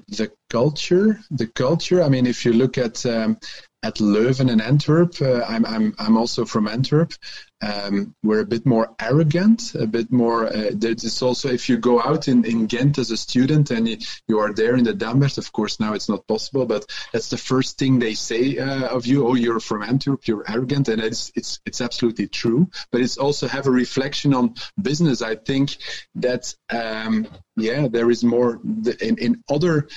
[0.08, 2.02] the culture, the culture.
[2.02, 3.38] I mean, if you look at um,
[3.82, 7.14] at Leuven and Antwerp, uh, I'm I'm I'm also from Antwerp.
[7.62, 10.46] Um, we're a bit more arrogant, a bit more.
[10.46, 13.96] Uh, there's also if you go out in, in Ghent as a student and you,
[14.28, 17.36] you are there in the Dambert, of course now it's not possible, but that's the
[17.38, 19.26] first thing they say uh, of you.
[19.26, 22.68] Oh, you're from Antwerp, you're arrogant, and it's it's it's absolutely true.
[22.92, 25.22] But it's also have a reflection on business.
[25.22, 25.76] I think
[26.16, 27.26] that um,
[27.56, 28.60] yeah, there is more
[29.00, 29.88] in in other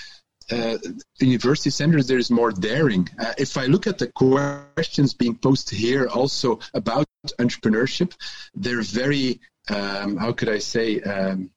[0.51, 0.77] uh,
[1.19, 3.09] university centers, there is more daring.
[3.19, 7.05] Uh, if I look at the questions being posed here also about
[7.39, 8.13] entrepreneurship,
[8.55, 9.39] they're very,
[9.69, 11.51] um, how could I say, um,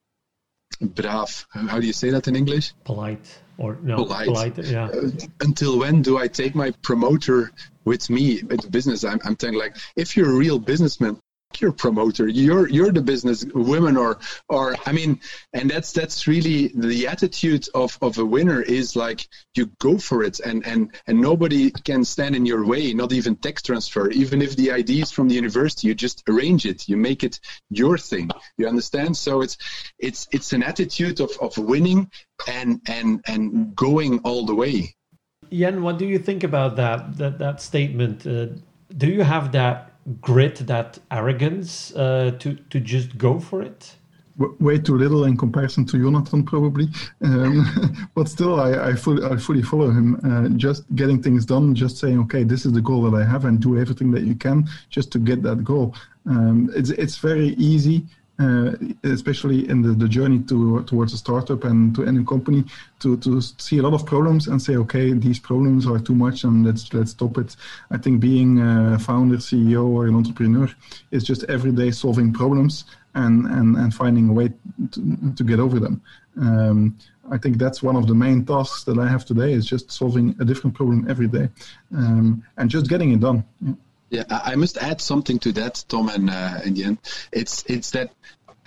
[0.81, 1.47] brav.
[1.51, 2.73] How do you say that in English?
[2.85, 3.97] Polite or no?
[3.97, 4.27] Polite.
[4.27, 4.85] polite yeah.
[4.87, 5.11] Uh,
[5.41, 7.53] until when do I take my promoter
[7.85, 9.05] with me into business?
[9.05, 11.19] I'm, I'm telling like, if you're a real businessman,
[11.61, 12.29] your promoter.
[12.29, 15.21] You're you're the business woman or or i mean
[15.53, 20.23] and that's that's really the attitude of of a winner is like you go for
[20.23, 24.11] it and and and nobody can stand in your way not even tech transfer.
[24.11, 26.89] Even if the idea is from the university you just arrange it.
[26.89, 27.41] You make it
[27.71, 28.31] your thing.
[28.59, 29.17] You understand?
[29.17, 29.57] So it's
[29.99, 32.11] it's it's an attitude of of winning
[32.49, 34.95] and and and going all the way.
[35.53, 38.27] Jan, what do you think about that that that statement?
[38.27, 38.47] Uh,
[38.97, 43.97] do you have that grit, that arrogance uh, to to just go for it?
[44.39, 46.89] way too little in comparison to Jonathan, probably.
[47.23, 50.21] Um, but still, I, I, fully, I fully follow him.
[50.25, 53.45] Uh, just getting things done, just saying, okay, this is the goal that I have,
[53.45, 55.95] and do everything that you can just to get that goal.
[56.29, 58.07] Um, it's it's very easy
[58.39, 58.73] uh,
[59.05, 62.65] especially in the, the journey to, towards a startup and to any company,
[63.01, 66.45] to, to see a lot of problems and say, okay, these problems are too much
[66.45, 67.57] and let's let's stop it.
[67.91, 70.69] I think being a founder, CEO, or an entrepreneur
[71.11, 72.85] is just every day solving problems
[73.15, 74.53] and, and, and finding a way
[74.93, 76.03] to, to get over them.
[76.39, 76.99] Um,
[77.31, 80.37] I think that's one of the main tasks that I have today is just solving
[80.41, 81.49] a different problem every day
[81.97, 83.45] um, and just getting it done.
[83.61, 83.73] Yeah.
[84.11, 86.99] Yeah, I must add something to that, Tom and uh, Indian.
[87.33, 88.11] It's it's that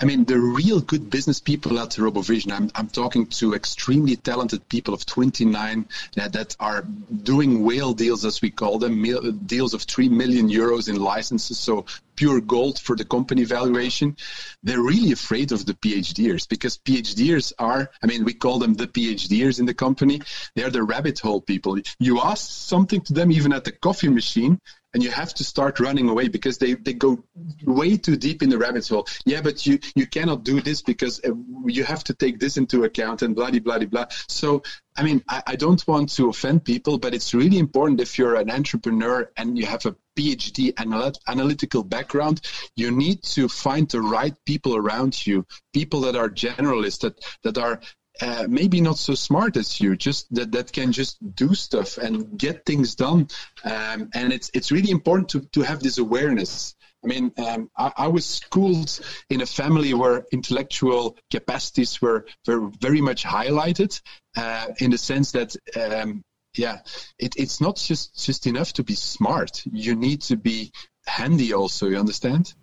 [0.02, 4.68] I mean, the real good business people at RoboVision, I'm, I'm talking to extremely talented
[4.70, 5.86] people of 29
[6.16, 6.84] that, that are
[7.24, 9.04] doing whale deals, as we call them,
[9.46, 11.60] deals of 3 million euros in licenses.
[11.60, 11.86] So
[12.16, 14.16] pure gold for the company valuation.
[14.64, 18.88] They're really afraid of the PhDers because PhDers are, I mean, we call them the
[18.88, 20.22] PhDers in the company.
[20.56, 21.78] They're the rabbit hole people.
[22.00, 24.62] You ask something to them, even at the coffee machine,
[24.94, 27.24] and you have to start running away because they, they go
[27.64, 29.08] way too deep in the rabbit hole.
[29.26, 31.32] Yeah, but you, you cannot do this because uh,
[31.66, 34.06] you have to take this into account and blah, blah, blah, blah.
[34.28, 34.64] So,
[34.98, 38.36] I mean, I, I don't want to offend people, but it's really important if you're
[38.36, 40.94] an entrepreneur and you have a PhD and
[41.28, 42.42] analytical background,
[42.76, 47.58] you need to find the right people around you, people that are generalists, that, that
[47.58, 47.80] are
[48.22, 52.38] uh, maybe not so smart as you, just that, that can just do stuff and
[52.38, 53.28] get things done.
[53.64, 56.76] Um, and it's it's really important to, to have this awareness.
[57.04, 59.00] I mean, um, I, I, was schooled
[59.30, 64.02] in a family where intellectual capacities were, were very much highlighted
[64.36, 66.24] uh, in the sense that, um,
[66.58, 66.80] yeah,
[67.18, 69.64] it, it's not just, just enough to be smart.
[69.72, 70.74] You need to be
[71.06, 72.54] handy also, you understand?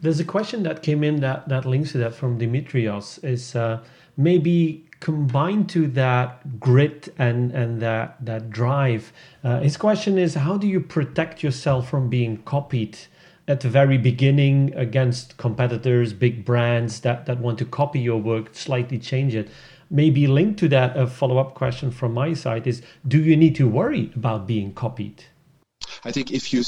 [0.00, 3.82] There's a question that came in that, that links to that from Dimitrios is uh,
[4.18, 9.12] maybe combined to that grit and and that that drive.
[9.44, 12.98] Uh, his question is, how do you protect yourself from being copied
[13.46, 18.54] at the very beginning against competitors, big brands that that want to copy your work,
[18.54, 19.48] slightly change it?
[19.90, 23.54] Maybe linked to that, a follow up question from my side is: Do you need
[23.56, 25.24] to worry about being copied?
[26.04, 26.62] I think if you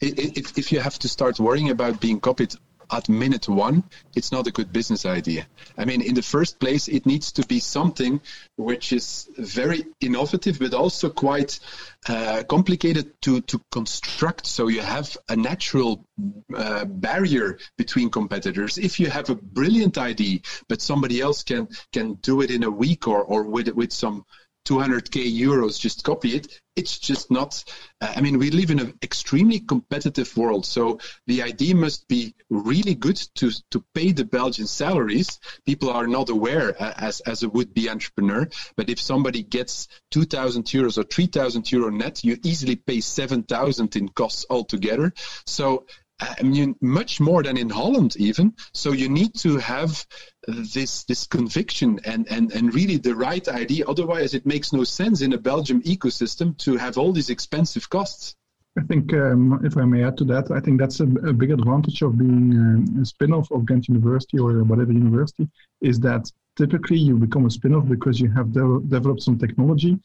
[0.00, 2.54] if, if you have to start worrying about being copied
[2.90, 3.84] at minute one,
[4.14, 5.46] it's not a good business idea.
[5.76, 8.20] I mean, in the first place, it needs to be something
[8.56, 11.60] which is very innovative, but also quite
[12.08, 14.46] uh, complicated to, to construct.
[14.46, 16.06] So you have a natural
[16.54, 18.78] uh, barrier between competitors.
[18.78, 22.70] If you have a brilliant idea, but somebody else can can do it in a
[22.70, 24.24] week or, or with with some
[24.68, 26.60] 200k euros, just copy it.
[26.76, 27.64] It's just not.
[28.00, 32.34] Uh, I mean, we live in an extremely competitive world, so the idea must be
[32.50, 35.40] really good to to pay the Belgian salaries.
[35.66, 40.64] People are not aware uh, as as a would-be entrepreneur, but if somebody gets 2,000
[40.64, 45.12] euros or 3,000 euro net, you easily pay 7,000 in costs altogether.
[45.46, 45.86] So
[46.20, 48.54] I mean, much more than in Holland even.
[48.72, 50.04] So you need to have
[50.46, 53.84] this this conviction and, and, and really the right idea.
[53.86, 58.34] Otherwise, it makes no sense in a Belgium ecosystem to have all these expensive costs.
[58.76, 61.50] I think, um, if I may add to that, I think that's a, a big
[61.50, 65.48] advantage of being um, a spin-off of Ghent University or whatever university
[65.80, 69.98] is that typically you become a spin-off because you have de- developed some technology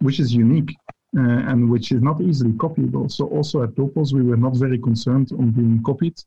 [0.00, 0.74] which is unique
[1.16, 3.10] uh, and which is not easily copyable.
[3.10, 6.18] So also at Lopos, we were not very concerned on being copied.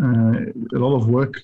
[0.00, 1.42] Uh, a lot of work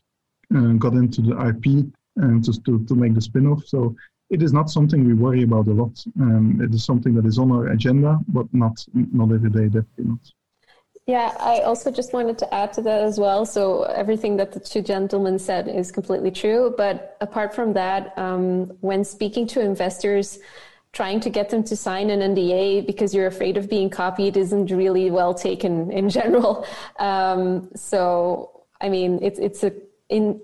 [0.55, 1.87] uh, got into the IP
[2.17, 3.67] and just to, to make the spin-off.
[3.67, 3.95] So
[4.31, 6.03] it is not something we worry about a lot.
[6.21, 10.05] Um, it is something that is on our agenda, but not not every day, definitely
[10.05, 10.33] not.
[11.07, 13.47] Yeah, I also just wanted to add to that as well.
[13.47, 16.75] So everything that the two gentlemen said is completely true.
[16.77, 20.39] But apart from that, um, when speaking to investors,
[20.93, 24.71] trying to get them to sign an NDA because you're afraid of being copied isn't
[24.71, 26.67] really well taken in general.
[26.99, 29.73] Um, so, I mean, it's it's a
[30.09, 30.41] in,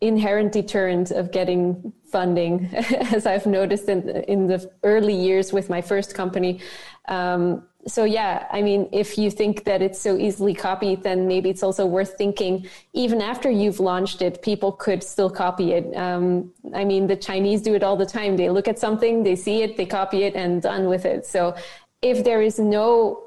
[0.00, 5.80] inherent deterrent of getting funding, as I've noticed in in the early years with my
[5.80, 6.60] first company.
[7.08, 11.50] Um, so yeah, I mean, if you think that it's so easily copied, then maybe
[11.50, 12.66] it's also worth thinking.
[12.92, 15.94] Even after you've launched it, people could still copy it.
[15.96, 18.36] Um, I mean, the Chinese do it all the time.
[18.36, 21.26] They look at something, they see it, they copy it, and done with it.
[21.26, 21.54] So
[22.00, 23.22] if there is no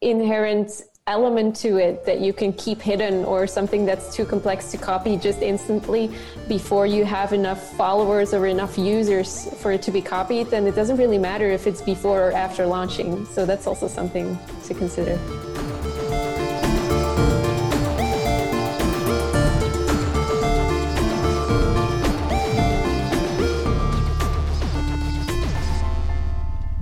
[0.00, 4.78] inherent element to it that you can keep hidden or something that's too complex to
[4.78, 6.08] copy just instantly
[6.46, 10.76] before you have enough followers or enough users for it to be copied, then it
[10.76, 13.26] doesn't really matter if it's before or after launching.
[13.26, 15.18] So that's also something to consider.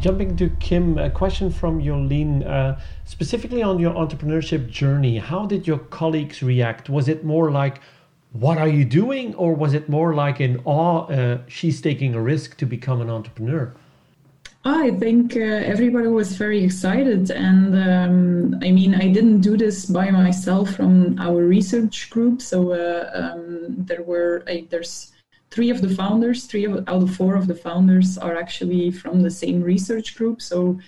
[0.00, 5.18] Jumping to Kim, a question from Jolene, uh, specifically on your entrepreneurship journey.
[5.18, 6.88] How did your colleagues react?
[6.88, 7.82] Was it more like,
[8.32, 9.34] what are you doing?
[9.34, 13.10] Or was it more like in awe, uh, she's taking a risk to become an
[13.10, 13.74] entrepreneur?
[14.64, 17.30] I think uh, everybody was very excited.
[17.30, 22.40] And um, I mean, I didn't do this by myself from our research group.
[22.40, 25.12] So uh, um, there were, there's
[25.50, 29.22] three of the founders, three of, out of four of the founders are actually from
[29.22, 30.40] the same research group.
[30.40, 30.78] So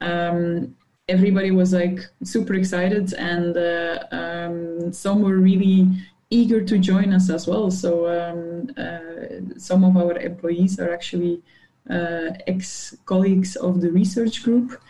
[0.00, 0.76] um,
[1.08, 5.88] everybody was like super excited, and uh, um, some were really
[6.30, 7.70] eager to join us as well.
[7.70, 11.42] So um, uh, some of our employees are actually
[11.88, 14.80] uh, ex colleagues of the research group.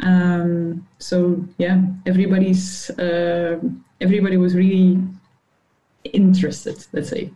[0.00, 3.58] Um, so yeah, everybody's uh,
[4.00, 4.98] everybody was really
[6.04, 6.86] interested.
[6.92, 7.30] Let's say.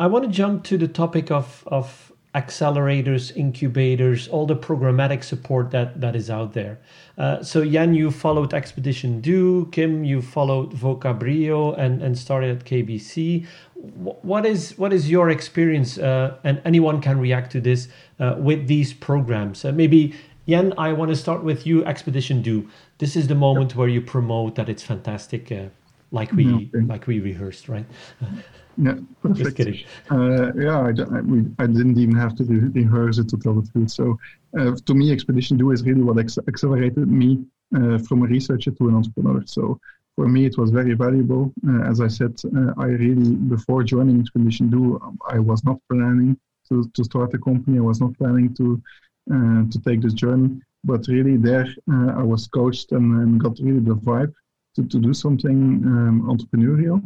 [0.00, 5.70] I want to jump to the topic of, of accelerators, incubators, all the programmatic support
[5.72, 6.78] that, that is out there.
[7.18, 12.44] Uh, so Jan, you followed Expedition DO, Kim, you followed Voka Bryo and, and Start
[12.44, 13.46] it @KBC.
[13.74, 17.88] What is what is your experience, uh, and anyone can react to this,
[18.20, 19.66] uh, with these programs?
[19.66, 20.14] Uh, maybe
[20.48, 22.66] Jan, I want to start with you, Expedition DO.
[22.98, 25.64] This is the moment where you promote that it's fantastic, uh,
[26.10, 26.86] like we okay.
[26.86, 27.86] like we rehearsed, right?
[28.82, 29.56] Yeah, perfect.
[29.58, 33.36] Just uh, yeah, I, I, we, I, didn't even have to re- rehearse it to
[33.36, 33.90] tell the truth.
[33.90, 34.18] So,
[34.58, 37.44] uh, to me, Expedition DO is really what ex- accelerated me
[37.76, 39.42] uh, from a researcher to an entrepreneur.
[39.44, 39.78] So,
[40.16, 41.52] for me, it was very valuable.
[41.68, 46.38] Uh, as I said, uh, I really, before joining Expedition DO, I was not planning
[46.70, 47.76] to, to start a company.
[47.76, 48.82] I was not planning to
[49.30, 50.58] uh, to take this journey.
[50.84, 54.32] But really, there, I was coached and, and, got really the vibe
[54.76, 57.02] to, to do something um, entrepreneurial.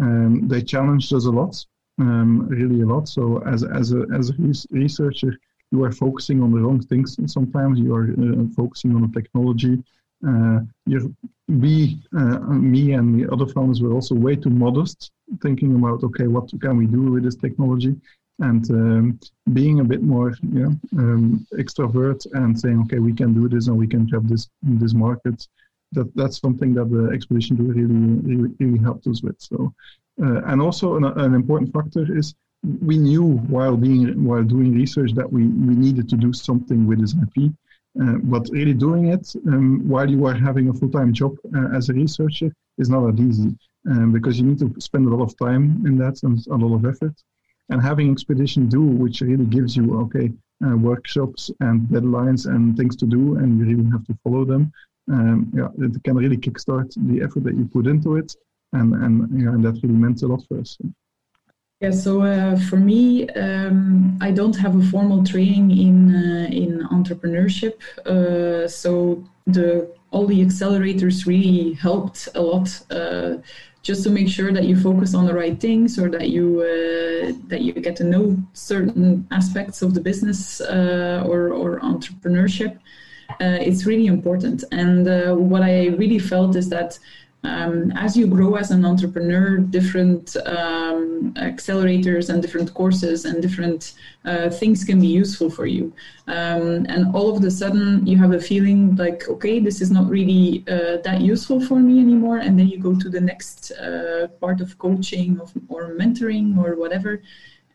[0.00, 1.64] Um, they challenged us a lot,
[1.98, 3.08] um, really a lot.
[3.08, 4.34] So as as a as a
[4.70, 5.38] researcher,
[5.70, 7.18] you are focusing on the wrong things.
[7.26, 9.82] Sometimes you are uh, focusing on the technology.
[10.26, 10.60] Uh,
[11.48, 15.10] we, uh, me, and the other founders were also way too modest,
[15.42, 17.96] thinking about okay, what can we do with this technology,
[18.40, 19.20] and um,
[19.52, 23.68] being a bit more, you know, um, extrovert and saying okay, we can do this
[23.68, 25.46] and we can grab this this market
[25.92, 27.94] that that's something that the expedition DO really
[28.28, 29.36] really, really helped us with.
[29.38, 29.72] So,
[30.22, 35.12] uh, and also an, an, important factor is we knew while being while doing research
[35.14, 37.52] that we we needed to do something with this IP.
[38.00, 41.88] Uh, but really doing it um, while you are having a full-time job uh, as
[41.88, 43.52] a researcher is not that easy
[43.90, 46.76] um, because you need to spend a lot of time in that and a lot
[46.76, 47.14] of effort.
[47.68, 50.32] And having Expedition DO, which really gives you okay
[50.64, 54.72] uh, workshops and deadlines and things to do, and you really have to follow them,
[55.10, 58.34] um, yeah, it can really kickstart the effort that you put into it,
[58.72, 60.78] and and yeah, and that really meant a lot for us.
[61.80, 66.86] Yeah, so uh, for me, um, I don't have a formal training in uh, in
[66.88, 73.36] entrepreneurship, uh, so the all the accelerators really helped a lot, uh,
[73.82, 77.32] just to make sure that you focus on the right things or that you uh,
[77.48, 82.78] that you get to know certain aspects of the business uh, or or entrepreneurship
[83.40, 84.64] it's really important.
[84.72, 86.98] And uh, what I really felt is that
[87.42, 93.94] um, as you grow as an entrepreneur, different um, accelerators and different courses and different
[94.26, 95.92] uh, things can be useful for you.
[96.26, 100.10] Um, and all of a sudden, you have a feeling like, okay, this is not
[100.10, 102.38] really uh, that useful for me anymore.
[102.38, 106.76] And then you go to the next uh, part of coaching of, or mentoring or
[106.76, 107.22] whatever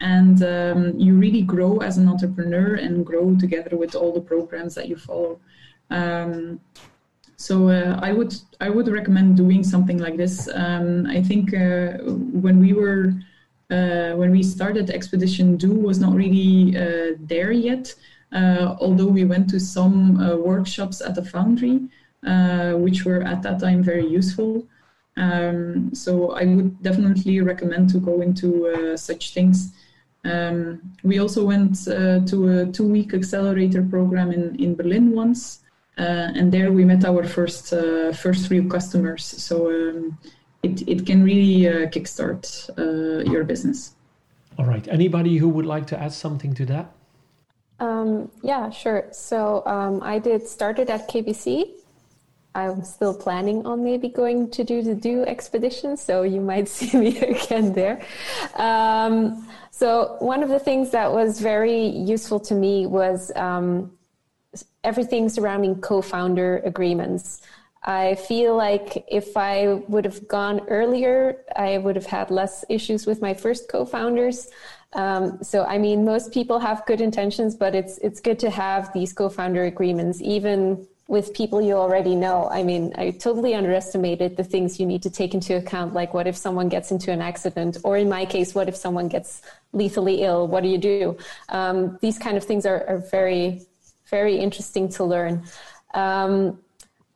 [0.02, 4.76] and um, you really grow as an entrepreneur and grow together with all the programs
[4.76, 5.40] that you follow.
[5.90, 6.60] Um,
[7.38, 10.48] so uh, I would I would recommend doing something like this.
[10.54, 11.98] Um, I think uh,
[12.44, 13.14] when we were
[13.70, 17.94] uh, when we started Expedition DO was not really uh, there yet.
[18.32, 21.80] Uh, although we went to some uh, workshops at the foundry,
[22.78, 24.68] which were at that time very useful.
[25.18, 29.72] Um, so I would definitely recommend to go into such things.
[30.26, 35.62] Um, we also went uh, to a two-week accelerator program in, in Berlin once,
[35.98, 37.70] uh, and there we met our first
[38.24, 39.24] first real customers.
[39.24, 40.18] So um,
[40.64, 42.46] it, it can really kickstart
[43.32, 43.96] your business.
[44.58, 44.88] All right.
[44.88, 46.92] Anybody who would like to add something to that?
[47.80, 49.08] Um, yeah, sure.
[49.12, 51.85] So um, I did Start it @KBC.
[52.56, 56.98] I'm still planning on maybe going to do the do expedition, so you might see
[56.98, 58.02] me again there.
[58.56, 63.92] Um, so one of the things that was very useful to me was um,
[64.86, 67.42] everything surrounding co-founder agreements.
[67.84, 73.06] I feel like if I would have gone earlier, I would have had less issues
[73.06, 74.50] with my first co-founders.
[74.94, 78.92] Um, so, I mean, most people have good intentions, but it's it's good to have
[78.94, 82.50] these co-founder agreements, even with people you already know.
[82.50, 86.26] I mean, I totally underestimated the things you need to take into account, like what
[86.26, 90.24] if someone gets into an accident, or in my case, what if someone gets lethally
[90.24, 90.48] ill?
[90.48, 91.18] What do you do?
[91.50, 93.62] Um, these kind of things are, are, very,
[94.10, 95.44] very interesting to learn.
[95.94, 96.60] Um,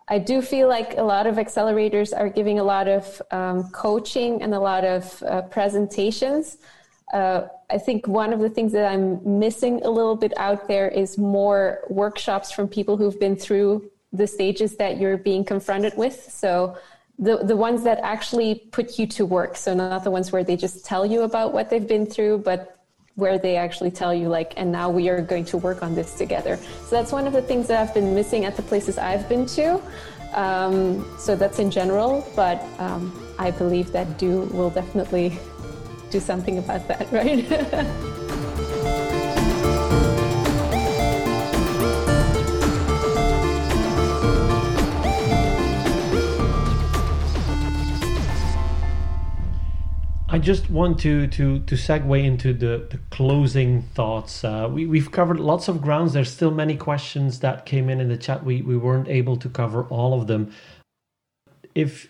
[0.07, 4.41] I do feel like a lot of accelerators are giving a lot of um, coaching
[4.43, 6.57] and a lot of uh, presentations.
[7.11, 10.87] Uh, I think one of the things that I'm missing a little bit out there
[10.87, 16.31] is more workshops from people who've been through the stages that you're being confronted with.
[16.31, 16.77] So
[17.19, 19.55] the the ones that actually put you to work.
[19.55, 22.79] So not the ones where they just tell you about what they've been through, but
[23.19, 26.13] where they actually tell you like and now we are going to work on this
[26.15, 29.27] together so that's one of the things that i've been missing at the places i've
[29.27, 29.81] been to
[30.33, 35.37] um, so that's in general but um, i believe that do will definitely
[36.09, 37.45] do something about that, right?
[50.31, 54.43] I just want to to to segue into the the closing thoughts.
[54.43, 56.13] Uh, we we've covered lots of grounds.
[56.13, 58.45] There's still many questions that came in in the chat.
[58.45, 60.53] We we weren't able to cover all of them.
[61.73, 62.09] If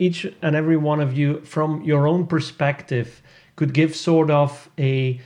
[0.00, 3.22] each and every one of you, from your own perspective,
[3.54, 5.20] could give sort of a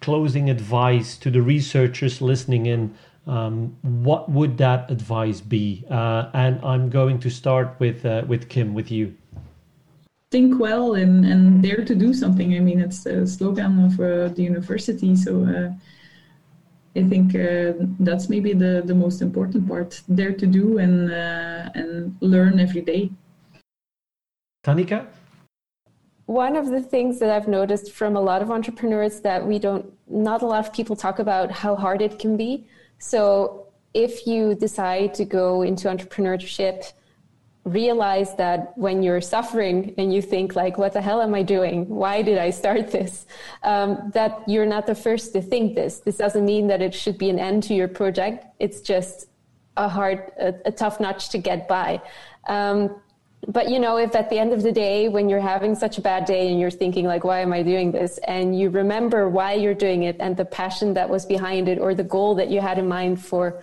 [0.00, 2.94] closing advice to the researchers listening in,
[3.26, 5.84] um, what would that advice be?
[5.90, 9.14] Uh, and I'm going to start with uh, with Kim, with you.
[10.30, 12.54] Think well and, and dare to do something.
[12.54, 15.16] I mean, it's the slogan of uh, the university.
[15.16, 15.70] So uh,
[16.94, 20.00] I think uh, that's maybe the, the most important part.
[20.14, 23.10] Dare to do and uh, and learn every day.
[24.64, 25.06] Tanika?
[26.26, 29.92] One of the things that I've noticed from a lot of entrepreneurs that we don't,
[30.08, 32.68] not a lot of people talk about how hard it can be.
[32.98, 36.92] So if you decide to go into entrepreneurship,
[37.64, 41.88] realize that when you're suffering and you think like what the hell am i doing?
[41.88, 43.26] Why did i start this?
[43.62, 45.98] Um, that you're not the first to think this.
[45.98, 48.46] This doesn't mean that it should be an end to your project.
[48.58, 49.28] It's just
[49.76, 52.00] a hard a, a tough notch to get by.
[52.48, 53.00] Um,
[53.48, 56.00] but you know if at the end of the day when you're having such a
[56.00, 58.18] bad day and you're thinking like why am i doing this?
[58.28, 61.94] And you remember why you're doing it and the passion that was behind it or
[61.94, 63.62] the goal that you had in mind for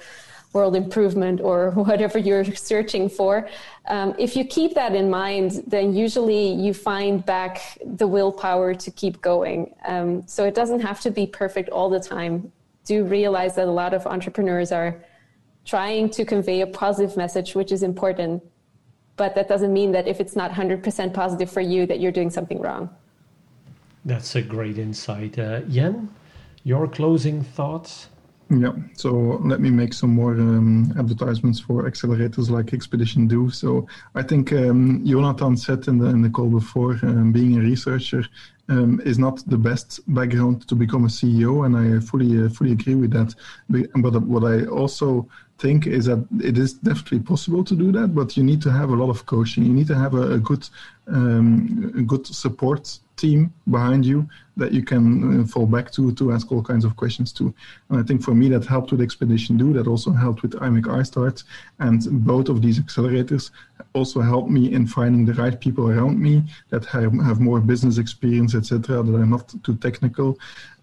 [0.54, 3.48] world improvement or whatever you're searching for
[3.88, 8.90] um, if you keep that in mind then usually you find back the willpower to
[8.92, 9.76] keep going.
[9.86, 12.52] Um, so it doesn't have to be perfect all the time.
[12.86, 15.04] Do realize that a lot of entrepreneurs are
[15.66, 18.42] trying to convey a positive message which is important
[19.18, 22.30] but that doesn't mean that if it's not 100% positive for you that you're doing
[22.30, 22.90] something wrong
[24.06, 26.10] that's a great insight uh, Jan
[26.64, 28.08] your closing thoughts
[28.50, 33.50] yeah, so let me make some more um, advertisements for accelerators like Expedition DO.
[33.50, 37.60] So I think um, Jonathan said in the in the call before, um, being a
[37.60, 38.24] researcher
[38.70, 42.72] um, is not the best background to become a CEO, and I fully uh, fully
[42.72, 43.36] agree with that.
[43.70, 45.28] But what I also
[45.60, 48.90] think is that it is definitely possible to do that, but you need to have
[48.90, 49.64] a lot of coaching.
[49.66, 50.68] You need to have a, a good,
[51.08, 56.52] um, good support team behind you that you can uh, fall back to to ask
[56.52, 57.54] all kinds of questions to.
[57.90, 59.74] And I think for me that helped with Expedition DO.
[59.74, 61.44] That also helped with IMEC iStart,
[61.80, 63.52] and both of these accelerators
[63.94, 67.98] also helped me in finding the right people around me that have, have more business
[67.98, 69.04] experience, etc.
[69.04, 70.38] That are not too technical,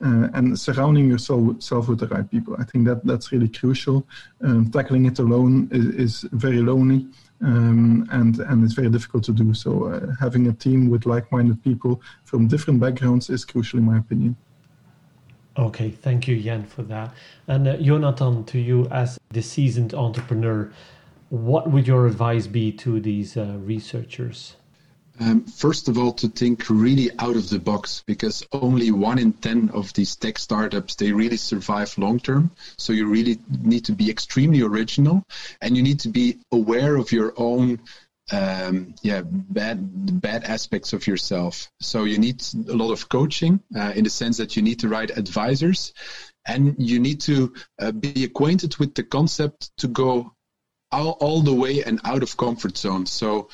[0.04, 2.56] uh, and surrounding yourself with the right people.
[2.58, 4.06] I think that that's really crucial.
[4.42, 7.06] Um, tackling it alone is, is very lonely.
[7.44, 9.52] Um, and and it's very difficult to do.
[9.52, 13.98] So uh, having a team with like-minded people from different backgrounds is crucial, in my
[13.98, 14.36] opinion.
[15.56, 17.10] Okay, thank you, Jan, for that.
[17.46, 20.72] And uh, Jonathan, to you as the seasoned entrepreneur,
[21.28, 24.56] what would your advice be to these uh, researchers?
[25.20, 29.32] Um, first of all, to think really out of the box because only one in
[29.32, 32.50] 10 of these tech startups, they really survive long term.
[32.78, 35.22] So you really need to be extremely original
[35.60, 37.80] and you need to be aware of your own
[38.32, 41.70] um, yeah, bad bad aspects of yourself.
[41.80, 44.88] So you need a lot of coaching uh, in the sense that you need to
[44.88, 45.92] write advisors,
[46.46, 50.32] and you need to uh, be acquainted with the concept to go
[50.90, 53.06] all, all the way and out of comfort zone.
[53.06, 53.50] So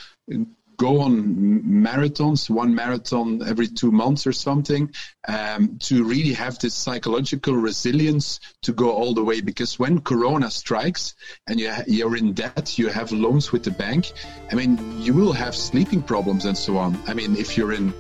[0.80, 4.90] go on marathons, one marathon every two months or something,
[5.28, 9.42] um, to really have this psychological resilience to go all the way.
[9.42, 11.14] Because when Corona strikes
[11.46, 14.12] and you you're in debt, you have loans with the bank.
[14.50, 16.98] I mean, you will have sleeping problems and so on.
[17.06, 17.92] I mean, if you're in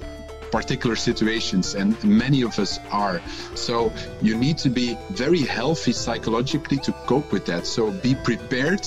[0.50, 3.20] particular situations, and many of us are.
[3.54, 3.92] So
[4.22, 7.66] you need to be very healthy psychologically to cope with that.
[7.66, 8.86] So be prepared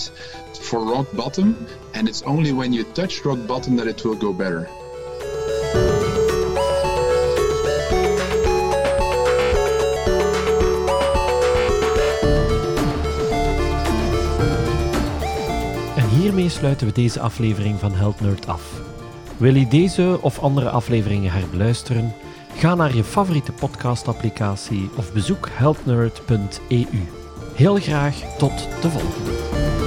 [0.62, 1.56] for rock bottom,
[1.94, 4.68] and it's only when you touch rock bottom that it will go better.
[16.24, 18.83] Hiermee sluiten we deze aflevering van Help Nerd af.
[19.38, 22.14] Wil je deze of andere afleveringen herbeluisteren?
[22.56, 26.88] Ga naar je favoriete podcastapplicatie of bezoek helpnerd.eu.
[27.56, 29.83] Heel graag tot de volgende.